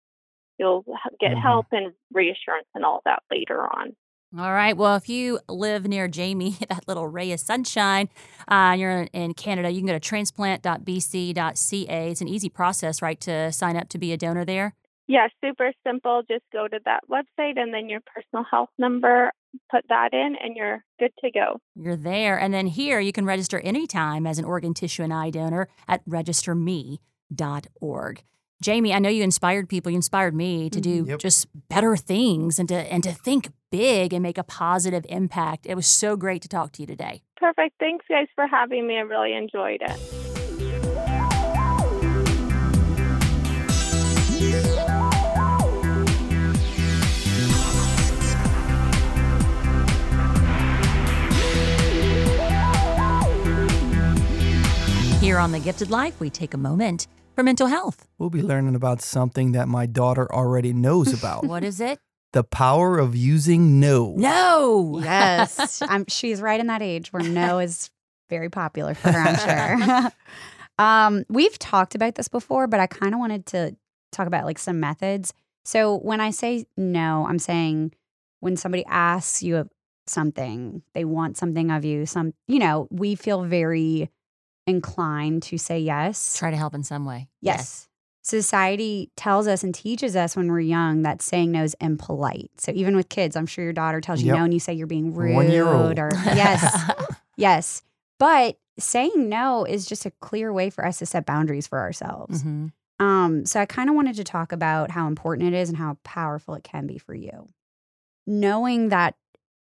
you'll 0.58 0.84
get 1.18 1.32
Mhm. 1.32 1.42
help 1.42 1.66
and 1.72 1.92
reassurance 2.12 2.68
and 2.74 2.84
all 2.84 3.02
that 3.04 3.22
later 3.30 3.60
on. 3.66 3.96
All 4.38 4.52
right. 4.52 4.74
Well, 4.74 4.96
if 4.96 5.10
you 5.10 5.40
live 5.48 5.86
near 5.86 6.08
Jamie, 6.08 6.56
that 6.68 6.88
little 6.88 7.06
ray 7.06 7.32
of 7.32 7.40
sunshine, 7.40 8.08
uh, 8.50 8.72
and 8.72 8.80
you're 8.80 9.08
in 9.12 9.34
Canada, 9.34 9.70
you 9.70 9.80
can 9.80 9.86
go 9.86 9.98
to 9.98 10.00
transplant.bc.ca. 10.00 12.10
It's 12.10 12.22
an 12.22 12.28
easy 12.28 12.48
process, 12.48 13.02
right, 13.02 13.20
to 13.20 13.52
sign 13.52 13.76
up 13.76 13.90
to 13.90 13.98
be 13.98 14.12
a 14.12 14.16
donor 14.16 14.46
there. 14.46 14.74
Yeah, 15.06 15.28
super 15.44 15.72
simple. 15.86 16.22
Just 16.26 16.44
go 16.52 16.66
to 16.66 16.80
that 16.86 17.00
website 17.10 17.58
and 17.58 17.74
then 17.74 17.90
your 17.90 18.00
personal 18.00 18.46
health 18.50 18.70
number, 18.78 19.32
put 19.70 19.84
that 19.88 20.14
in, 20.14 20.36
and 20.42 20.56
you're 20.56 20.82
good 20.98 21.12
to 21.22 21.30
go. 21.30 21.60
You're 21.74 21.96
there. 21.96 22.38
And 22.38 22.54
then 22.54 22.68
here, 22.68 23.00
you 23.00 23.12
can 23.12 23.26
register 23.26 23.60
anytime 23.60 24.26
as 24.26 24.38
an 24.38 24.46
organ, 24.46 24.72
tissue, 24.72 25.02
and 25.02 25.12
eye 25.12 25.28
donor 25.28 25.68
at 25.86 26.02
registerme.org. 26.06 26.98
Jamie, 28.62 28.94
I 28.94 29.00
know 29.00 29.08
you 29.08 29.24
inspired 29.24 29.68
people. 29.68 29.90
You 29.90 29.96
inspired 29.96 30.36
me 30.36 30.70
to 30.70 30.80
do 30.80 31.00
mm-hmm. 31.00 31.10
Yep. 31.10 31.18
just 31.18 31.48
better 31.68 31.96
things 31.96 32.60
and 32.60 32.68
to 32.68 32.76
and 32.76 33.02
to 33.02 33.10
think 33.10 33.50
big 33.70 34.12
and 34.12 34.22
make 34.22 34.38
a 34.38 34.44
positive 34.44 35.04
impact. 35.08 35.66
It 35.66 35.74
was 35.74 35.86
so 35.86 36.16
great 36.16 36.42
to 36.42 36.48
talk 36.48 36.70
to 36.72 36.82
you 36.82 36.86
today. 36.86 37.22
Perfect. 37.36 37.74
Thanks, 37.80 38.06
guys, 38.08 38.28
for 38.36 38.46
having 38.46 38.86
me. 38.86 38.98
I 38.98 39.00
really 39.00 39.34
enjoyed 39.34 39.82
it. 39.82 39.98
Here 55.20 55.38
on 55.38 55.52
The 55.52 55.60
Gifted 55.60 55.90
Life, 55.90 56.18
we 56.20 56.30
take 56.30 56.54
a 56.54 56.58
moment 56.58 57.06
for 57.34 57.42
mental 57.42 57.66
health. 57.66 58.06
We'll 58.18 58.30
be 58.30 58.42
learning 58.42 58.74
about 58.74 59.00
something 59.02 59.52
that 59.52 59.68
my 59.68 59.86
daughter 59.86 60.32
already 60.32 60.72
knows 60.72 61.12
about 61.18 61.44
What 61.44 61.64
is 61.64 61.80
it? 61.80 61.98
the 62.32 62.44
power 62.44 62.98
of 62.98 63.14
using 63.14 63.78
no. 63.78 64.14
No. 64.16 65.00
Yes, 65.02 65.82
I'm, 65.88 66.06
she's 66.08 66.40
right 66.40 66.58
in 66.58 66.66
that 66.68 66.80
age 66.82 67.12
where 67.12 67.22
no 67.22 67.58
is 67.58 67.90
very 68.30 68.48
popular 68.48 68.94
for 68.94 69.12
her. 69.12 69.18
I'm 69.20 69.80
sure. 70.02 70.12
um, 70.78 71.24
we've 71.28 71.58
talked 71.58 71.94
about 71.94 72.14
this 72.14 72.28
before, 72.28 72.66
but 72.66 72.80
I 72.80 72.86
kind 72.86 73.12
of 73.12 73.20
wanted 73.20 73.44
to 73.46 73.76
talk 74.12 74.26
about 74.26 74.46
like 74.46 74.58
some 74.58 74.80
methods. 74.80 75.34
So 75.64 75.98
when 75.98 76.20
I 76.20 76.30
say 76.30 76.64
no, 76.76 77.26
I'm 77.28 77.38
saying 77.38 77.92
when 78.40 78.56
somebody 78.56 78.84
asks 78.86 79.42
you 79.42 79.68
something, 80.06 80.82
they 80.94 81.04
want 81.04 81.36
something 81.36 81.70
of 81.70 81.84
you. 81.84 82.06
Some, 82.06 82.32
you 82.48 82.58
know, 82.58 82.88
we 82.90 83.14
feel 83.14 83.44
very 83.44 84.10
inclined 84.66 85.42
to 85.44 85.58
say 85.58 85.78
yes. 85.80 86.36
Try 86.38 86.50
to 86.50 86.56
help 86.56 86.74
in 86.74 86.82
some 86.84 87.04
way. 87.04 87.28
Yes. 87.40 87.88
Society 88.24 89.10
tells 89.16 89.48
us 89.48 89.64
and 89.64 89.74
teaches 89.74 90.14
us 90.14 90.36
when 90.36 90.48
we're 90.50 90.60
young 90.60 91.02
that 91.02 91.20
saying 91.20 91.50
no 91.50 91.64
is 91.64 91.74
impolite. 91.80 92.50
So 92.60 92.70
even 92.72 92.94
with 92.94 93.08
kids, 93.08 93.34
I'm 93.34 93.46
sure 93.46 93.64
your 93.64 93.72
daughter 93.72 94.00
tells 94.00 94.20
you 94.22 94.28
Yep. 94.28 94.36
no 94.38 94.44
and 94.44 94.54
you 94.54 94.60
say 94.60 94.72
you're 94.74 94.86
being 94.86 95.12
rude 95.12 95.34
One-year-old. 95.34 95.98
or 95.98 96.10
yes, 96.26 96.90
yes. 97.36 97.82
But 98.20 98.58
saying 98.78 99.28
no 99.28 99.64
is 99.64 99.86
just 99.86 100.06
a 100.06 100.12
clear 100.20 100.52
way 100.52 100.70
for 100.70 100.86
us 100.86 100.98
to 101.00 101.06
set 101.06 101.26
boundaries 101.26 101.66
for 101.66 101.80
ourselves. 101.80 102.42
hmm 102.42 102.68
Um, 103.00 103.44
so 103.44 103.60
I 103.60 103.66
kind 103.66 103.90
of 103.90 103.96
wanted 103.96 104.14
to 104.16 104.24
talk 104.24 104.52
about 104.52 104.92
how 104.92 105.08
important 105.08 105.52
it 105.52 105.56
is 105.58 105.68
and 105.68 105.76
how 105.76 105.98
powerful 106.04 106.54
it 106.54 106.62
can 106.62 106.86
be 106.86 106.98
for 106.98 107.14
you. 107.14 107.48
Knowing 108.26 108.90
that 108.90 109.16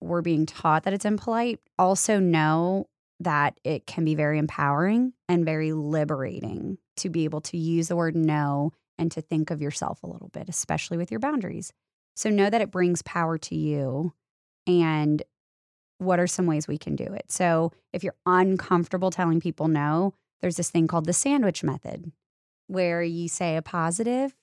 we're 0.02 0.22
being 0.24 0.46
taught 0.48 0.84
that 0.84 0.94
it's 0.94 1.06
impolite, 1.06 1.60
also 1.78 2.20
know 2.20 2.88
that 3.20 3.60
it 3.64 3.86
can 3.86 4.06
be 4.06 4.16
very 4.16 4.38
empowering 4.38 5.14
and 5.28 5.46
very 5.46 5.74
liberating 5.74 6.78
to 6.98 7.10
be 7.10 7.26
able 7.26 7.42
to 7.42 7.58
use 7.58 7.90
the 7.90 7.96
word 7.96 8.16
no 8.16 8.72
and 8.98 9.12
to 9.12 9.22
think 9.22 9.52
of 9.52 9.62
yourself 9.62 10.04
a 10.04 10.08
little 10.08 10.30
bit, 10.30 10.48
especially 10.48 10.98
with 10.98 11.12
your 11.12 11.20
boundaries. 11.20 11.74
So 12.16 12.30
know 12.30 12.50
that 12.50 12.62
it 12.62 12.72
brings 12.72 13.02
power 13.02 13.38
to 13.38 13.56
you 13.56 14.14
and 14.68 15.22
what 15.98 16.20
are 16.20 16.28
some 16.28 16.46
ways 16.46 16.68
we 16.68 16.78
can 16.78 16.96
do 16.96 17.06
it? 17.06 17.32
So 17.32 17.72
if 17.94 18.04
you're 18.04 18.16
uncomfortable 18.26 19.12
telling 19.12 19.42
people 19.42 19.68
no, 19.68 20.14
there's 20.42 20.56
this 20.56 20.70
thing 20.70 20.88
called 20.88 21.06
the 21.06 21.14
sandwich 21.14 21.64
method 21.64 22.12
where 22.68 23.04
you 23.04 23.28
say 23.28 23.58
a 23.58 23.62
positive, 23.62 24.34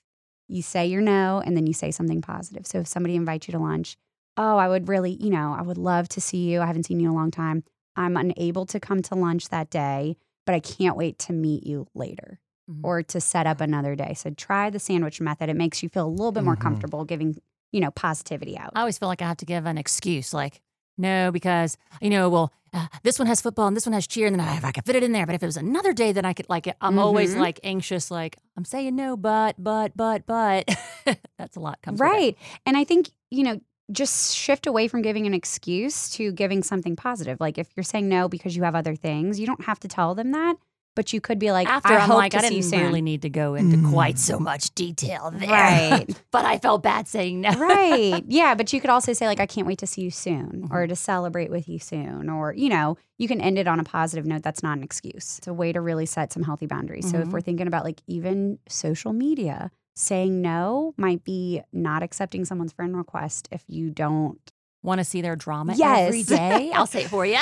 you 0.47 0.61
say 0.61 0.85
your 0.85 1.01
no, 1.01 1.41
and 1.43 1.57
then 1.57 1.65
you 1.65 1.73
say 1.73 1.91
something 1.91 2.21
positive. 2.21 2.67
So 2.67 2.79
if 2.79 2.87
somebody 2.87 3.15
invites 3.15 3.47
you 3.47 3.53
to 3.53 3.59
lunch, 3.59 3.97
oh, 4.37 4.57
I 4.57 4.67
would 4.67 4.87
really, 4.87 5.11
you 5.11 5.29
know, 5.29 5.55
I 5.57 5.61
would 5.63 5.77
love 5.77 6.07
to 6.09 6.21
see 6.21 6.49
you. 6.49 6.61
I 6.61 6.67
haven't 6.67 6.83
seen 6.83 6.99
you 6.99 7.07
in 7.07 7.13
a 7.13 7.17
long 7.17 7.31
time. 7.31 7.63
I'm 7.97 8.15
unable 8.15 8.65
to 8.67 8.79
come 8.79 9.01
to 9.03 9.15
lunch 9.15 9.49
that 9.49 9.69
day, 9.69 10.15
but 10.45 10.55
I 10.55 10.59
can't 10.59 10.95
wait 10.95 11.17
to 11.19 11.33
meet 11.33 11.65
you 11.65 11.87
later 11.93 12.39
Mhm. 12.69 12.81
or 12.83 13.01
to 13.03 13.19
set 13.19 13.47
up 13.47 13.59
another 13.59 13.95
day. 13.95 14.13
So 14.13 14.29
try 14.29 14.69
the 14.69 14.79
sandwich 14.79 15.19
method. 15.19 15.49
It 15.49 15.55
makes 15.55 15.81
you 15.83 15.89
feel 15.89 16.05
a 16.05 16.09
little 16.09 16.31
bit 16.31 16.43
more 16.43 16.55
Mhm. 16.55 16.61
comfortable 16.61 17.03
giving, 17.05 17.37
you 17.71 17.79
know, 17.81 17.91
positivity 17.91 18.57
out. 18.57 18.71
I 18.75 18.79
always 18.81 18.97
feel 18.97 19.09
like 19.09 19.21
I 19.21 19.27
have 19.27 19.37
to 19.37 19.45
give 19.45 19.65
an 19.65 19.77
excuse, 19.77 20.33
like 20.33 20.61
no, 20.99 21.31
because 21.31 21.77
you 22.01 22.09
know, 22.09 22.27
well, 22.27 22.51
uh, 22.73 22.87
this 23.03 23.19
one 23.19 23.27
has 23.27 23.39
football 23.39 23.67
and 23.67 23.75
this 23.77 23.85
one 23.85 23.93
has 23.93 24.07
cheer, 24.07 24.25
and 24.27 24.33
then 24.39 24.45
I, 24.47 24.57
if 24.57 24.65
I 24.65 24.71
could 24.71 24.83
fit 24.85 24.95
it 24.95 25.03
in 25.03 25.11
there. 25.11 25.25
But 25.27 25.35
if 25.35 25.43
it 25.43 25.45
was 25.45 25.55
another 25.57 25.93
day, 25.93 26.11
then 26.11 26.25
I 26.25 26.33
could 26.33 26.49
like. 26.49 26.67
I'm 26.81 26.97
always 26.99 27.35
Mhm. 27.35 27.39
like 27.39 27.59
anxious, 27.63 28.09
like 28.11 28.37
I'm 28.57 28.65
saying 28.65 28.95
no, 28.95 29.15
but, 29.15 29.55
but, 29.63 29.95
but, 29.95 30.25
but. 30.25 30.67
That's 31.37 31.55
a 31.55 31.59
lot 31.59 31.81
comes 31.83 31.99
with 31.99 32.07
it. 32.09 32.11
Right. 32.11 32.37
And 32.65 32.75
I 32.75 32.83
think, 32.83 33.11
you 33.29 33.43
know, 33.43 33.61
just 33.91 34.35
shift 34.35 34.67
away 34.67 34.87
from 34.87 35.01
giving 35.01 35.25
an 35.25 35.33
excuse 35.33 36.09
to 36.11 36.31
giving 36.31 36.61
something 36.63 36.95
positive. 36.95 37.39
Like 37.39 37.57
if 37.57 37.67
you're 37.75 37.83
saying 37.83 38.09
no 38.09 38.27
because 38.27 38.55
you 38.55 38.63
have 38.63 38.75
other 38.75 38.95
things, 38.95 39.39
you 39.39 39.45
don't 39.45 39.63
have 39.65 39.79
to 39.81 39.87
tell 39.87 40.13
them 40.13 40.31
that, 40.31 40.57
but 40.95 41.13
you 41.13 41.21
could 41.21 41.39
be 41.39 41.51
like, 41.51 41.67
After 41.69 41.93
I 41.93 41.97
I'm 41.99 42.09
hope 42.09 42.17
like, 42.17 42.31
to 42.33 42.39
I 42.39 42.43
you 42.43 42.49
didn't 42.49 42.63
soon. 42.65 42.81
really 42.81 43.01
need 43.01 43.21
to 43.21 43.29
go 43.29 43.53
into 43.55 43.77
quite 43.89 44.15
Mm. 44.15 44.19
so 44.19 44.39
much 44.39 44.73
detail 44.75 45.31
there, 45.33 45.47
Right. 45.49 46.21
but 46.31 46.43
I 46.43 46.57
felt 46.57 46.83
bad 46.83 47.07
saying 47.07 47.39
no. 47.41 47.51
right. 47.51 48.23
Yeah. 48.27 48.55
But 48.55 48.73
you 48.73 48.81
could 48.81 48.89
also 48.89 49.13
say, 49.13 49.25
like, 49.27 49.39
I 49.39 49.45
can't 49.45 49.67
wait 49.67 49.77
to 49.79 49.87
see 49.87 50.01
you 50.01 50.11
soon 50.11 50.63
Mm-hmm. 50.63 50.73
or 50.73 50.87
to 50.87 50.95
celebrate 50.95 51.49
with 51.51 51.69
you 51.69 51.79
soon. 51.79 52.29
Or, 52.29 52.51
you 52.53 52.67
know, 52.69 52.97
you 53.17 53.27
can 53.27 53.39
end 53.39 53.57
it 53.57 53.67
on 53.67 53.79
a 53.79 53.83
positive 53.83 54.25
note. 54.25 54.43
That's 54.43 54.63
not 54.63 54.77
an 54.77 54.83
excuse. 54.83 55.37
It's 55.37 55.47
a 55.47 55.53
way 55.53 55.71
to 55.71 55.79
really 55.81 56.05
set 56.07 56.33
some 56.33 56.43
healthy 56.43 56.65
boundaries. 56.65 57.09
So 57.09 57.19
if 57.19 57.27
Mhm. 57.27 57.31
we're 57.31 57.41
thinking 57.41 57.67
about 57.67 57.83
like 57.85 58.01
even 58.07 58.57
social 58.67 59.13
media, 59.13 59.71
saying 59.97 60.41
no 60.41 60.93
might 60.97 61.23
be 61.23 61.61
not 61.73 62.03
accepting 62.03 62.45
someone's 62.45 62.71
friend 62.73 62.95
request 62.95 63.47
if 63.51 63.63
you 63.67 63.89
don't 63.89 64.39
Want 64.83 64.99
to 64.99 65.03
see 65.03 65.21
their 65.21 65.35
drama 65.35 65.73
Yes. 65.75 66.07
every 66.07 66.23
day? 66.23 66.71
I'll 66.71 66.85
say 66.85 67.01
it 67.05 67.09
for 67.09 67.25
you. 67.25 67.33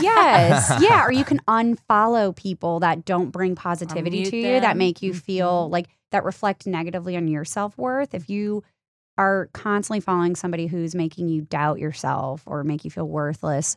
yes. 0.00 0.72
Yeah. 0.80 1.04
Or 1.04 1.12
you 1.12 1.24
can 1.24 1.40
unfollow 1.48 2.34
people 2.34 2.80
that 2.80 3.04
don't 3.04 3.30
bring 3.30 3.54
positivity 3.56 4.24
to 4.24 4.36
you, 4.36 4.60
that 4.60 4.76
make 4.76 5.02
you 5.02 5.12
feel 5.12 5.68
Mhm. 5.68 5.72
like 5.72 5.88
that 6.12 6.24
reflect 6.24 6.66
negatively 6.66 7.16
on 7.16 7.28
your 7.28 7.44
self 7.44 7.76
worth. 7.76 8.14
If 8.14 8.30
you 8.30 8.62
are 9.18 9.50
constantly 9.52 10.00
following 10.00 10.36
somebody 10.36 10.68
who's 10.68 10.94
making 10.94 11.28
you 11.28 11.42
doubt 11.42 11.80
yourself 11.80 12.44
or 12.46 12.62
make 12.64 12.84
you 12.84 12.90
feel 12.90 13.08
worthless, 13.08 13.76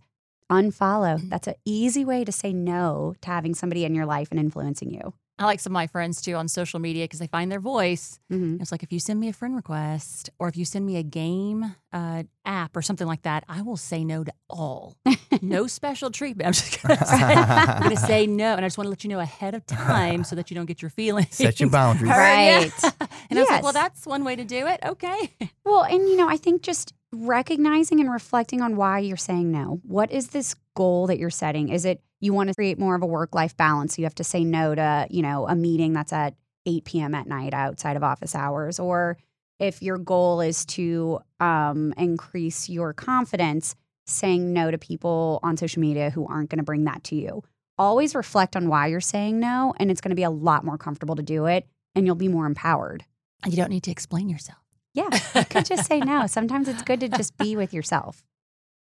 unfollow. 0.50 1.20
That's 1.30 1.48
an 1.48 1.56
easy 1.66 2.06
way 2.06 2.24
to 2.24 2.32
say 2.32 2.54
no 2.54 3.16
to 3.22 3.30
having 3.30 3.54
somebody 3.56 3.86
in 3.86 3.96
your 3.96 4.06
life 4.06 4.30
and 4.32 4.40
influencing 4.40 4.92
you. 4.92 5.14
I 5.40 5.46
like 5.46 5.62
some 5.62 5.72
of 5.72 5.76
my 5.76 5.88
friends 5.88 6.22
too 6.22 6.34
on 6.36 6.50
social 6.50 6.80
media 6.82 7.06
because 7.06 7.20
they 7.20 7.28
find 7.28 7.50
their 7.50 7.62
voice. 7.62 8.20
Mhm. 8.32 8.62
It's 8.62 8.72
like 8.74 8.84
if 8.84 8.92
you 8.92 9.00
send 9.00 9.20
me 9.22 9.30
a 9.30 9.34
friend 9.34 9.56
request 9.56 10.30
or 10.38 10.50
if 10.50 10.58
you 10.58 10.66
send 10.66 10.86
me 10.86 10.98
a 10.98 11.04
game 11.04 11.76
uh, 11.94 12.24
app 12.46 12.76
or 12.76 12.82
something 12.82 13.08
like 13.08 13.22
that, 13.24 13.46
I 13.48 13.62
will 13.62 13.78
say 13.78 14.04
no 14.04 14.24
to 14.26 14.34
all. 14.50 14.98
no 15.42 15.66
special 15.66 16.12
treatment. 16.12 16.48
I'm 16.48 16.54
just 16.54 16.84
gonna 16.84 17.06
say, 17.06 17.16
I'm 17.24 17.82
gonna 17.84 17.96
say 17.96 18.28
no, 18.28 18.54
and 18.56 18.66
I 18.66 18.68
just 18.68 18.78
want 18.78 18.88
to 18.88 18.90
let 18.90 19.04
you 19.06 19.10
know 19.10 19.20
ahead 19.20 19.56
of 19.56 19.66
time 19.66 20.24
so 20.26 20.36
that 20.36 20.52
you 20.52 20.56
don't 20.56 20.66
get 20.66 20.82
your 20.82 20.90
feelings. 20.92 21.36
Set 21.36 21.60
your 21.60 21.70
boundaries. 21.70 22.12
Right. 22.20 22.72
and 23.30 23.40
I 23.40 23.42
was 23.42 23.50
like, 23.50 23.64
well, 23.64 23.74
that's 23.74 24.06
one 24.06 24.24
way 24.26 24.36
to 24.36 24.44
do 24.44 24.68
it. 24.68 24.82
Okay. 24.86 25.32
Well, 25.64 25.84
and 25.84 26.02
you 26.10 26.18
know, 26.18 26.28
I 26.28 26.36
think 26.38 26.64
just 26.64 26.94
recognizing 27.12 28.00
and 28.00 28.12
reflecting 28.12 28.62
on 28.62 28.76
why 28.76 29.00
you're 29.00 29.18
saying 29.18 29.52
no. 29.52 29.80
What 29.84 30.12
is 30.12 30.30
this 30.30 30.56
goal 30.76 31.08
that 31.08 31.18
you're 31.18 31.30
setting? 31.30 31.70
Is 31.70 31.86
it 31.86 32.02
you 32.20 32.34
want 32.34 32.50
to 32.50 32.56
create 32.56 32.80
more 32.80 32.96
of 32.96 33.02
a 33.02 33.08
work 33.08 33.34
life 33.34 33.56
balance? 33.58 33.96
So 33.96 34.02
you 34.02 34.06
have 34.06 34.16
to 34.16 34.24
say 34.24 34.44
no 34.44 34.76
to, 34.76 35.08
you 35.10 35.22
know, 35.22 35.48
a 35.48 35.56
meeting 35.56 35.94
that's 35.94 36.14
at 36.14 36.36
8 36.66 36.86
p.m. 36.86 37.16
at 37.16 37.28
night 37.28 37.54
outside 37.54 37.96
of 37.96 38.04
office 38.04 38.36
hours. 38.36 38.80
Or 38.80 39.18
if 39.60 39.82
your 39.82 39.98
goal 39.98 40.42
is 40.42 40.66
to 40.68 41.20
um, 41.40 41.94
increase 41.98 42.70
your 42.70 42.94
confidence, 42.94 43.76
saying 44.06 44.54
no 44.54 44.72
to 44.72 44.78
people 44.78 45.40
on 45.44 45.58
social 45.58 45.82
media 45.82 46.10
who 46.10 46.26
aren't 46.28 46.50
going 46.50 46.58
to 46.58 46.64
bring 46.64 46.86
that 46.86 47.04
to 47.06 47.16
you. 47.16 47.44
Always 47.78 48.16
reflect 48.16 48.56
on 48.56 48.68
why 48.68 48.88
you're 48.88 49.00
saying 49.00 49.40
no, 49.40 49.74
and 49.78 49.90
it's 49.90 50.02
going 50.02 50.10
to 50.10 50.16
be 50.16 50.24
a 50.24 50.30
lot 50.30 50.66
more 50.66 50.78
comfortable 50.78 51.16
to 51.16 51.24
do 51.24 51.46
it, 51.46 51.66
and 51.96 52.06
you'll 52.06 52.16
be 52.16 52.28
more 52.28 52.46
empowered. 52.46 53.06
You 53.46 53.56
don't 53.56 53.70
need 53.70 53.84
to 53.84 53.92
explain 53.92 54.28
yourself. 54.28 54.60
Yeah, 54.94 55.10
you 55.36 55.46
could 55.46 55.66
just 55.66 55.86
say 55.88 56.00
no. 56.00 56.26
Sometimes 56.28 56.68
it's 56.68 56.82
good 56.84 57.00
to 57.02 57.10
just 57.10 57.38
be 57.38 57.56
with 57.56 57.74
yourself. 57.74 58.24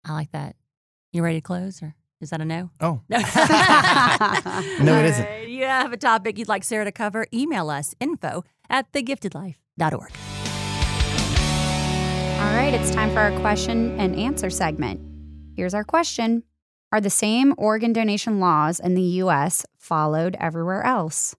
I 0.04 0.12
like 0.12 0.30
that. 0.32 0.56
You 1.12 1.22
ready 1.22 1.38
to 1.38 1.42
close, 1.42 1.82
or 1.82 1.94
is 2.20 2.30
that 2.30 2.40
a 2.40 2.44
no? 2.44 2.70
Oh, 2.80 3.00
No, 3.08 3.18
No, 4.84 4.98
it 4.98 5.06
isn't. 5.06 5.24
Alright, 5.26 5.48
You 5.48 5.64
have 5.64 5.92
a 5.92 5.96
topic 5.96 6.38
you'd 6.38 6.48
like 6.48 6.62
Sara 6.64 6.84
to 6.84 6.92
cover? 6.92 7.26
Email 7.34 7.70
us 7.70 7.94
info 8.00 8.44
at 8.70 8.92
thegiftedlife.org. 8.92 10.12
All 12.38 12.52
right, 12.54 12.72
it's 12.74 12.90
time 12.90 13.10
for 13.12 13.18
our 13.20 13.38
question 13.40 13.98
and 13.98 14.14
answer 14.14 14.50
segment. 14.50 15.00
Here's 15.56 15.74
our 15.74 15.84
question 15.84 16.42
Are 16.92 17.00
the 17.00 17.10
same 17.10 17.54
organ 17.58 17.92
donation 17.92 18.38
laws 18.40 18.78
in 18.78 18.94
the 18.94 19.02
U.S. 19.24 19.64
followed 19.78 20.36
everywhere 20.38 20.82
else? 20.84 21.34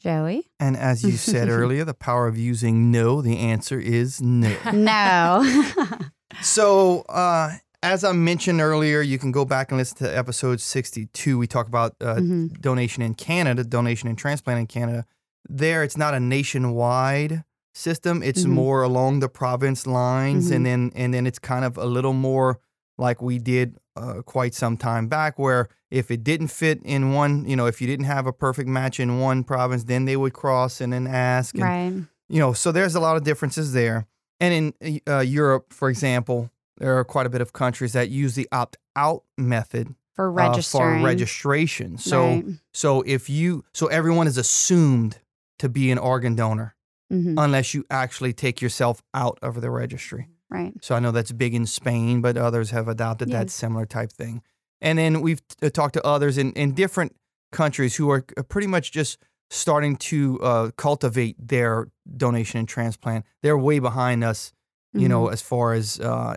Joey? 0.00 0.48
and 0.58 0.76
as 0.76 1.02
you 1.04 1.12
said 1.12 1.48
earlier, 1.58 1.84
the 1.84 1.94
power 1.94 2.26
of 2.26 2.36
using 2.38 2.90
no, 2.90 3.20
the 3.22 3.38
answer 3.38 3.78
is 3.78 4.20
no. 4.20 4.54
No. 4.72 5.42
So, 6.42 7.00
uh, 7.08 7.56
as 7.82 8.04
I 8.04 8.12
mentioned 8.12 8.60
earlier, 8.60 9.00
you 9.02 9.18
can 9.18 9.32
go 9.32 9.44
back 9.44 9.70
and 9.72 9.78
listen 9.78 9.98
to 9.98 10.16
episode 10.16 10.60
62. 10.60 11.36
We 11.36 11.46
talk 11.46 11.66
about 11.66 11.96
uh, 12.00 12.14
Mhm. 12.16 12.60
donation 12.60 13.02
in 13.02 13.14
Canada, 13.14 13.64
donation 13.64 14.08
and 14.08 14.16
transplant 14.16 14.60
in 14.60 14.66
Canada. 14.66 15.04
There, 15.48 15.82
it's 15.82 15.96
not 15.96 16.14
a 16.14 16.20
nationwide 16.20 17.44
system. 17.74 18.22
It's 18.22 18.44
Mhm. 18.44 18.50
more 18.50 18.82
along 18.82 19.20
the 19.20 19.28
province 19.28 19.86
lines, 19.88 20.50
Mhm. 20.50 20.54
and 20.56 20.66
then 20.66 20.92
and 20.94 21.12
then 21.12 21.26
it's 21.26 21.38
kind 21.40 21.64
of 21.64 21.76
a 21.76 21.86
little 21.86 22.12
more 22.14 22.60
like 22.96 23.20
we 23.20 23.38
did 23.38 23.76
uh, 23.96 24.22
quite 24.22 24.54
some 24.54 24.76
time 24.76 25.08
back, 25.08 25.38
where 25.38 25.68
if 25.90 26.10
it 26.10 26.22
didn't 26.24 26.48
fit 26.48 26.80
in 26.84 27.12
one, 27.12 27.44
you 27.48 27.56
know, 27.56 27.66
if 27.66 27.80
you 27.80 27.86
didn't 27.86 28.06
have 28.06 28.26
a 28.26 28.32
perfect 28.32 28.68
match 28.68 29.00
in 29.00 29.18
one 29.18 29.44
province, 29.44 29.84
then 29.84 30.04
they 30.04 30.16
would 30.16 30.32
cross 30.32 30.80
and 30.80 30.92
then 30.92 31.06
ask, 31.06 31.56
and 31.56 31.64
right. 31.64 31.92
you 32.28 32.38
know, 32.38 32.52
so 32.52 32.70
there's 32.72 32.94
a 32.94 33.00
lot 33.00 33.16
of 33.16 33.24
differences 33.24 33.72
there. 33.72 34.06
And 34.38 34.74
in 34.80 35.00
uh, 35.06 35.18
Europe, 35.20 35.72
for 35.72 35.90
example, 35.90 36.50
there 36.78 36.96
are 36.98 37.04
quite 37.04 37.26
a 37.26 37.28
bit 37.30 37.40
of 37.42 37.52
countries 37.52 37.92
that 37.92 38.08
use 38.08 38.34
the 38.36 38.48
opt-out 38.52 39.24
method 39.36 39.94
For 40.14 40.40
uh, 40.40 40.60
for 40.62 41.02
registration. 41.04 41.98
So, 41.98 42.26
Right. 42.26 42.44
so 42.72 43.02
if 43.02 43.28
you, 43.28 43.64
so 43.74 43.88
everyone 43.88 44.26
is 44.26 44.38
assumed 44.38 45.18
to 45.58 45.68
be 45.68 45.90
an 45.90 45.98
organ 45.98 46.34
donor 46.36 46.74
Mhm. 47.12 47.34
unless 47.36 47.74
you 47.74 47.84
actually 47.90 48.32
take 48.32 48.62
yourself 48.62 49.02
out 49.12 49.38
of 49.42 49.60
the 49.60 49.70
registry. 49.70 50.28
Right. 50.50 50.72
So 50.82 50.94
I 50.94 50.98
know 51.00 51.12
that's 51.12 51.32
big 51.32 51.54
in 51.54 51.66
Spain, 51.66 52.20
but 52.20 52.36
others 52.36 52.70
have 52.70 52.88
adopted 52.88 53.28
Yeah. 53.28 53.38
that 53.38 53.50
similar 53.50 53.86
type 53.86 54.12
thing. 54.12 54.42
And 54.80 54.98
then 54.98 55.20
we've 55.20 55.46
t- 55.46 55.66
uh, 55.66 55.70
talked 55.70 55.94
to 55.94 56.04
others 56.04 56.38
in, 56.38 56.52
in 56.54 56.72
different 56.74 57.14
countries 57.52 57.96
who 57.96 58.10
are 58.10 58.24
uh, 58.36 58.42
pretty 58.42 58.66
much 58.66 58.90
just 58.92 59.18
starting 59.50 59.96
to 59.96 60.40
uh, 60.40 60.70
cultivate 60.76 61.36
their 61.38 61.88
donation 62.16 62.58
and 62.60 62.68
transplant. 62.68 63.24
They're 63.42 63.58
way 63.58 63.78
behind 63.78 64.24
us, 64.24 64.52
you 64.92 65.08
know, 65.08 65.24
Mm-hmm. 65.24 65.32
as 65.34 65.42
far 65.42 65.72
as 65.74 66.00
uh, 66.00 66.34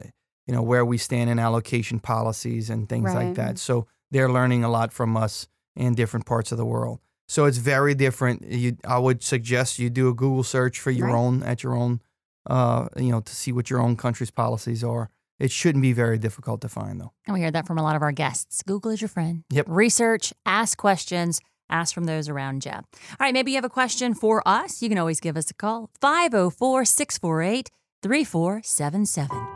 you 0.48 0.54
know 0.54 0.62
where 0.62 0.84
we 0.86 0.98
stand 0.98 1.30
in 1.30 1.40
allocation 1.40 2.00
policies 2.00 2.70
and 2.70 2.88
things 2.90 3.14
like 3.14 3.36
that. 3.36 3.58
So 3.58 3.88
they're 4.12 4.30
learning 4.30 4.64
a 4.64 4.70
lot 4.70 4.92
from 4.92 5.16
us 5.16 5.48
in 5.76 5.96
different 5.96 6.26
parts 6.26 6.52
of 6.52 6.58
the 6.58 6.66
world. 6.66 7.00
So 7.28 7.46
it's 7.46 7.58
very 7.58 7.96
different. 7.96 8.44
You, 8.46 8.78
I 8.86 8.98
would 9.00 9.24
suggest 9.24 9.80
you 9.80 9.90
do 9.90 10.10
a 10.10 10.14
Google 10.14 10.44
search 10.44 10.80
for 10.80 10.92
your 10.92 11.08
Right. 11.08 11.16
own 11.16 11.44
at 11.44 11.64
your 11.64 11.76
own, 11.76 12.02
uh, 12.48 12.88
you 12.98 13.12
know, 13.12 13.22
to 13.22 13.36
see 13.36 13.52
what 13.52 13.70
your 13.70 13.80
own 13.82 13.96
country's 13.96 14.32
policies 14.32 14.84
are. 14.84 15.10
It 15.40 15.52
shouldn't 15.52 15.82
be 15.82 15.94
very 15.94 16.18
difficult 16.18 16.62
to 16.62 16.70
find, 16.70 17.02
though. 17.02 17.12
And 17.26 17.34
we 17.34 17.42
hear 17.42 17.52
that 17.52 17.68
from 17.68 17.78
a 17.78 17.84
lot 17.84 17.96
of 17.96 18.02
our 18.02 18.12
guests. 18.12 18.62
Google 18.64 18.92
is 18.92 19.02
your 19.02 19.10
friend. 19.10 19.44
Yep. 19.50 19.66
Research, 19.68 20.34
ask 20.46 20.78
questions, 20.78 21.42
ask 21.70 21.94
from 21.94 22.06
those 22.06 22.30
around 22.30 22.66
you. 22.66 22.72
All 22.72 22.84
right, 23.20 23.34
maybe 23.34 23.52
you 23.52 23.58
have 23.58 23.66
a 23.66 23.70
question 23.70 24.14
for 24.14 24.48
us. 24.48 24.82
You 24.82 24.90
can 24.90 24.98
always 24.98 25.20
give 25.20 25.36
us 25.36 25.50
a 25.50 25.54
call 25.54 25.90
504 26.00 26.86
648 26.86 27.72
3477. 28.04 29.48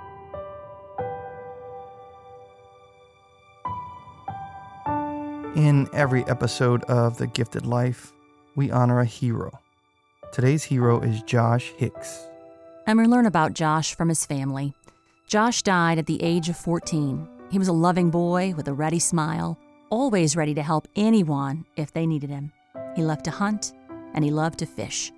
In 5.56 5.90
every 5.92 6.24
episode 6.26 6.84
of 6.84 7.18
The 7.18 7.28
Gifted 7.28 7.66
Life, 7.66 8.14
we 8.56 8.70
honor 8.72 9.00
a 9.00 9.06
hero. 9.06 9.60
Today's 10.32 10.64
hero 10.64 11.00
is 11.00 11.24
Josh 11.24 11.74
Hicks. 11.78 12.28
And 12.88 12.98
we 12.98 13.06
learn 13.06 13.26
about 13.26 13.52
Josh 13.52 13.96
from 13.96 14.08
his 14.08 14.26
family. 14.26 14.74
Josh 15.28 15.62
died 15.62 15.98
at 15.98 16.06
the 16.06 16.24
age 16.24 16.48
of 16.48 16.56
14. 16.56 17.28
He 17.52 17.60
was 17.60 17.68
a 17.68 17.74
loving 17.74 18.10
boy 18.10 18.54
with 18.56 18.70
a 18.70 18.74
ready 18.74 18.98
smile, 18.98 19.60
always 19.90 20.38
ready 20.38 20.54
to 20.54 20.64
help 20.64 20.88
anyone 20.96 21.66
if 21.76 21.92
they 21.92 22.08
needed 22.08 22.30
him. 22.30 22.54
He 22.96 23.04
loved 23.04 23.26
to 23.26 23.32
hunt 23.32 23.74
and 24.14 24.24
he 24.24 24.32
loved 24.32 24.60
to 24.60 24.66
fish. 24.66 25.12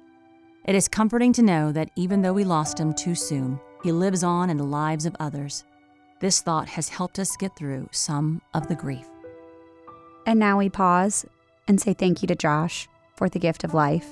It 0.65 0.73
is 0.73 0.87
comforting 0.87 1.31
to 1.33 1.43
know 1.43 1.71
that 1.71 1.91
even 1.95 2.23
though 2.23 2.33
we 2.33 2.43
lost 2.43 2.79
him 2.79 2.91
too 2.91 3.13
soon, 3.13 3.59
he 3.83 3.91
lives 3.91 4.23
on 4.23 4.49
in 4.49 4.57
the 4.57 4.63
lives 4.63 5.05
of 5.05 5.15
others. 5.19 5.63
This 6.21 6.41
thought 6.41 6.69
has 6.69 6.89
helped 6.89 7.19
us 7.19 7.37
get 7.37 7.55
through 7.55 7.87
some 7.91 8.41
of 8.55 8.67
the 8.67 8.75
grief. 8.75 9.07
And 10.25 10.39
now 10.39 10.57
we 10.57 10.69
pause 10.69 11.23
and 11.67 11.79
say 11.79 11.93
thank 11.93 12.23
you 12.23 12.27
to 12.29 12.35
Josh 12.35 12.87
for 13.15 13.29
the 13.29 13.39
gift 13.39 13.63
of 13.63 13.75
life. 13.75 14.07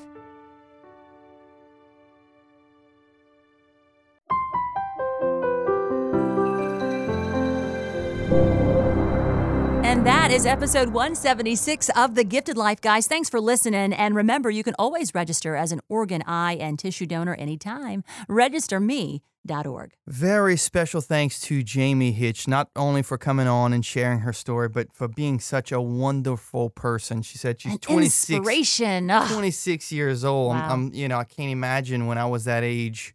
And 9.84 10.06
that 10.06 10.32
is 10.32 10.46
episode 10.46 10.90
176 10.90 11.90
of 11.96 12.16
The 12.16 12.26
Gifted 12.26 12.58
Life, 12.58 12.82
guys. 12.82 13.08
Thanks 13.08 13.30
for 13.30 13.40
listening. 13.40 13.94
And 13.94 14.16
remember, 14.16 14.50
you 14.50 14.64
can 14.64 14.76
always 14.78 15.16
register 15.16 15.56
as 15.56 15.72
an 15.72 15.80
organ, 15.88 16.24
eye, 16.28 16.58
and 16.60 16.78
tissue 16.78 17.06
donor 17.06 17.36
anytime. 17.36 18.04
Registerme.org. 18.30 19.94
Very 20.06 20.58
special 20.58 21.00
thanks 21.00 21.40
to 21.42 21.64
Jamie 21.64 22.12
Hitch, 22.12 22.50
not 22.50 22.70
only 22.76 23.02
for 23.02 23.18
coming 23.18 23.48
on 23.48 23.72
and 23.72 23.86
sharing 23.86 24.20
her 24.20 24.34
story, 24.34 24.68
but 24.68 24.92
for 24.94 25.08
being 25.08 25.40
such 25.40 25.72
a 25.72 25.80
wonderful 25.80 26.70
person. 26.70 27.22
She 27.22 27.38
said 27.38 27.62
she's 27.62 27.74
An 27.74 27.80
26, 27.80 28.30
inspiration. 28.40 29.10
Ugh. 29.10 29.30
26 29.32 29.92
years 29.94 30.26
old. 30.26 30.54
I'm- 30.54 30.68
Wow. 30.68 30.74
I'm, 30.74 30.94
you 30.94 31.08
know, 31.08 31.18
I 31.18 31.24
can't 31.24 31.50
imagine 31.52 32.08
when 32.08 32.18
I 32.18 32.26
was 32.26 32.44
that 32.44 32.64
age. 32.64 33.14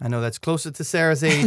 I 0.00 0.08
know 0.08 0.20
that's 0.20 0.38
closer 0.38 0.70
to 0.70 0.84
Sara's 0.84 1.24
age, 1.24 1.46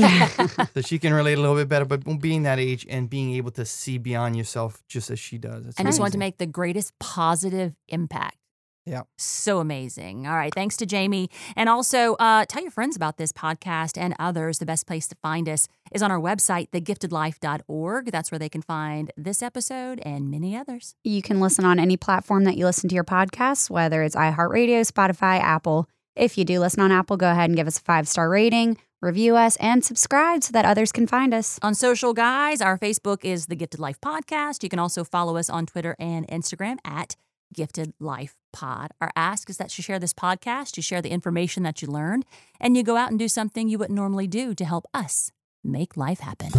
so 0.74 0.82
she 0.82 1.00
can 1.00 1.14
relate 1.14 1.38
a 1.38 1.42
little 1.42 1.56
bit 1.56 1.70
better. 1.70 1.86
But 1.86 2.04
being 2.20 2.44
that 2.44 2.60
age 2.60 2.86
and 2.90 3.10
being 3.10 3.34
able 3.36 3.52
to 3.52 3.66
see 3.66 3.98
beyond 3.98 4.36
yourself 4.36 4.84
just 4.88 5.10
as 5.10 5.20
she 5.20 5.38
does, 5.38 5.66
it's 5.66 5.80
and 5.80 5.88
just 5.88 6.00
want 6.00 6.14
to 6.14 6.20
make 6.20 6.38
the 6.38 6.46
greatest 6.46 6.98
positive 7.00 7.74
impact. 7.88 8.38
Yeah. 8.86 9.04
So 9.18 9.60
amazing. 9.60 10.26
All 10.26 10.36
right. 10.36 10.54
Thanks 10.54 10.76
to 10.78 10.86
Jamie. 10.86 11.30
And 11.56 11.70
also 11.70 12.16
uh, 12.16 12.46
tell 12.50 12.64
your 12.64 12.72
friends 12.72 12.96
about 12.96 13.18
this 13.18 13.32
podcast 13.32 13.98
and 13.98 14.16
others. 14.18 14.58
The 14.58 14.66
best 14.66 14.88
place 14.88 15.08
to 15.10 15.16
find 15.22 15.48
us 15.48 15.68
is 15.92 16.02
on 16.02 16.10
our 16.10 16.20
website, 16.20 16.72
thegiftedlife.org. 16.72 18.12
That's 18.12 18.32
where 18.32 18.40
they 18.40 18.50
can 18.50 18.64
find 18.64 19.12
this 19.16 19.44
episode 19.44 20.02
and 20.04 20.32
many 20.32 20.58
others. 20.58 20.96
You 21.04 21.22
can 21.22 21.40
listen 21.40 21.64
on 21.64 21.80
any 21.80 21.96
platform 21.96 22.44
that 22.46 22.58
you 22.58 22.66
listen 22.66 22.90
to 22.90 22.96
your 22.96 23.04
podcasts, 23.04 23.70
whether 23.70 24.02
it's 24.02 24.16
iHeartRadio, 24.16 24.82
Spotify, 24.92 25.40
Apple. 25.40 25.88
If 26.22 26.38
you 26.38 26.46
do 26.46 26.60
listen 26.60 26.82
on 26.82 26.92
Apple, 26.92 27.18
go 27.18 27.32
ahead 27.32 27.50
and 27.50 27.58
give 27.58 27.66
us 27.66 27.80
a 27.80 27.82
five 27.82 28.08
star 28.08 28.30
rating, 28.30 28.78
review 29.02 29.36
us, 29.36 29.56
and 29.56 29.84
subscribe 29.84 30.44
so 30.44 30.52
that 30.52 30.66
others 30.66 30.92
can 30.92 31.08
find 31.08 31.34
us. 31.34 31.58
On 31.64 31.74
social, 31.74 32.14
guys, 32.14 32.62
our 32.62 32.78
Facebook 32.78 33.26
is 33.26 33.48
The 33.48 33.56
Gifted 33.56 33.80
Life 33.80 34.00
Podcast. 34.00 34.62
You 34.62 34.70
can 34.70 34.78
also 34.78 35.04
follow 35.04 35.36
us 35.36 35.50
on 35.50 35.66
Twitter 35.66 35.96
and 35.98 36.28
Instagram 36.28 36.78
at 36.86 37.16
Gifted 37.56 37.94
Life 38.00 38.36
Pod. 38.54 38.92
Our 39.02 39.12
ask 39.16 39.50
is 39.50 39.58
that 39.58 39.76
you 39.80 39.82
share 39.82 39.98
this 39.98 40.14
podcast, 40.14 40.78
you 40.78 40.84
share 40.84 41.02
the 41.02 41.10
information 41.10 41.64
that 41.64 41.82
you 41.82 41.88
learned, 41.88 42.26
and 42.60 42.78
you 42.78 42.84
go 42.84 42.98
out 42.98 43.10
and 43.10 43.18
do 43.18 43.28
something 43.28 43.68
you 43.68 43.80
wouldn't 43.80 43.98
normally 43.98 44.28
do 44.28 44.54
to 44.54 44.64
help 44.64 44.86
us 44.94 45.32
make 45.64 45.98
life 45.98 46.20
happen. 46.20 46.52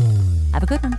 Have 0.53 0.65
a 0.65 0.67
good 0.67 0.81
one. 0.83 0.99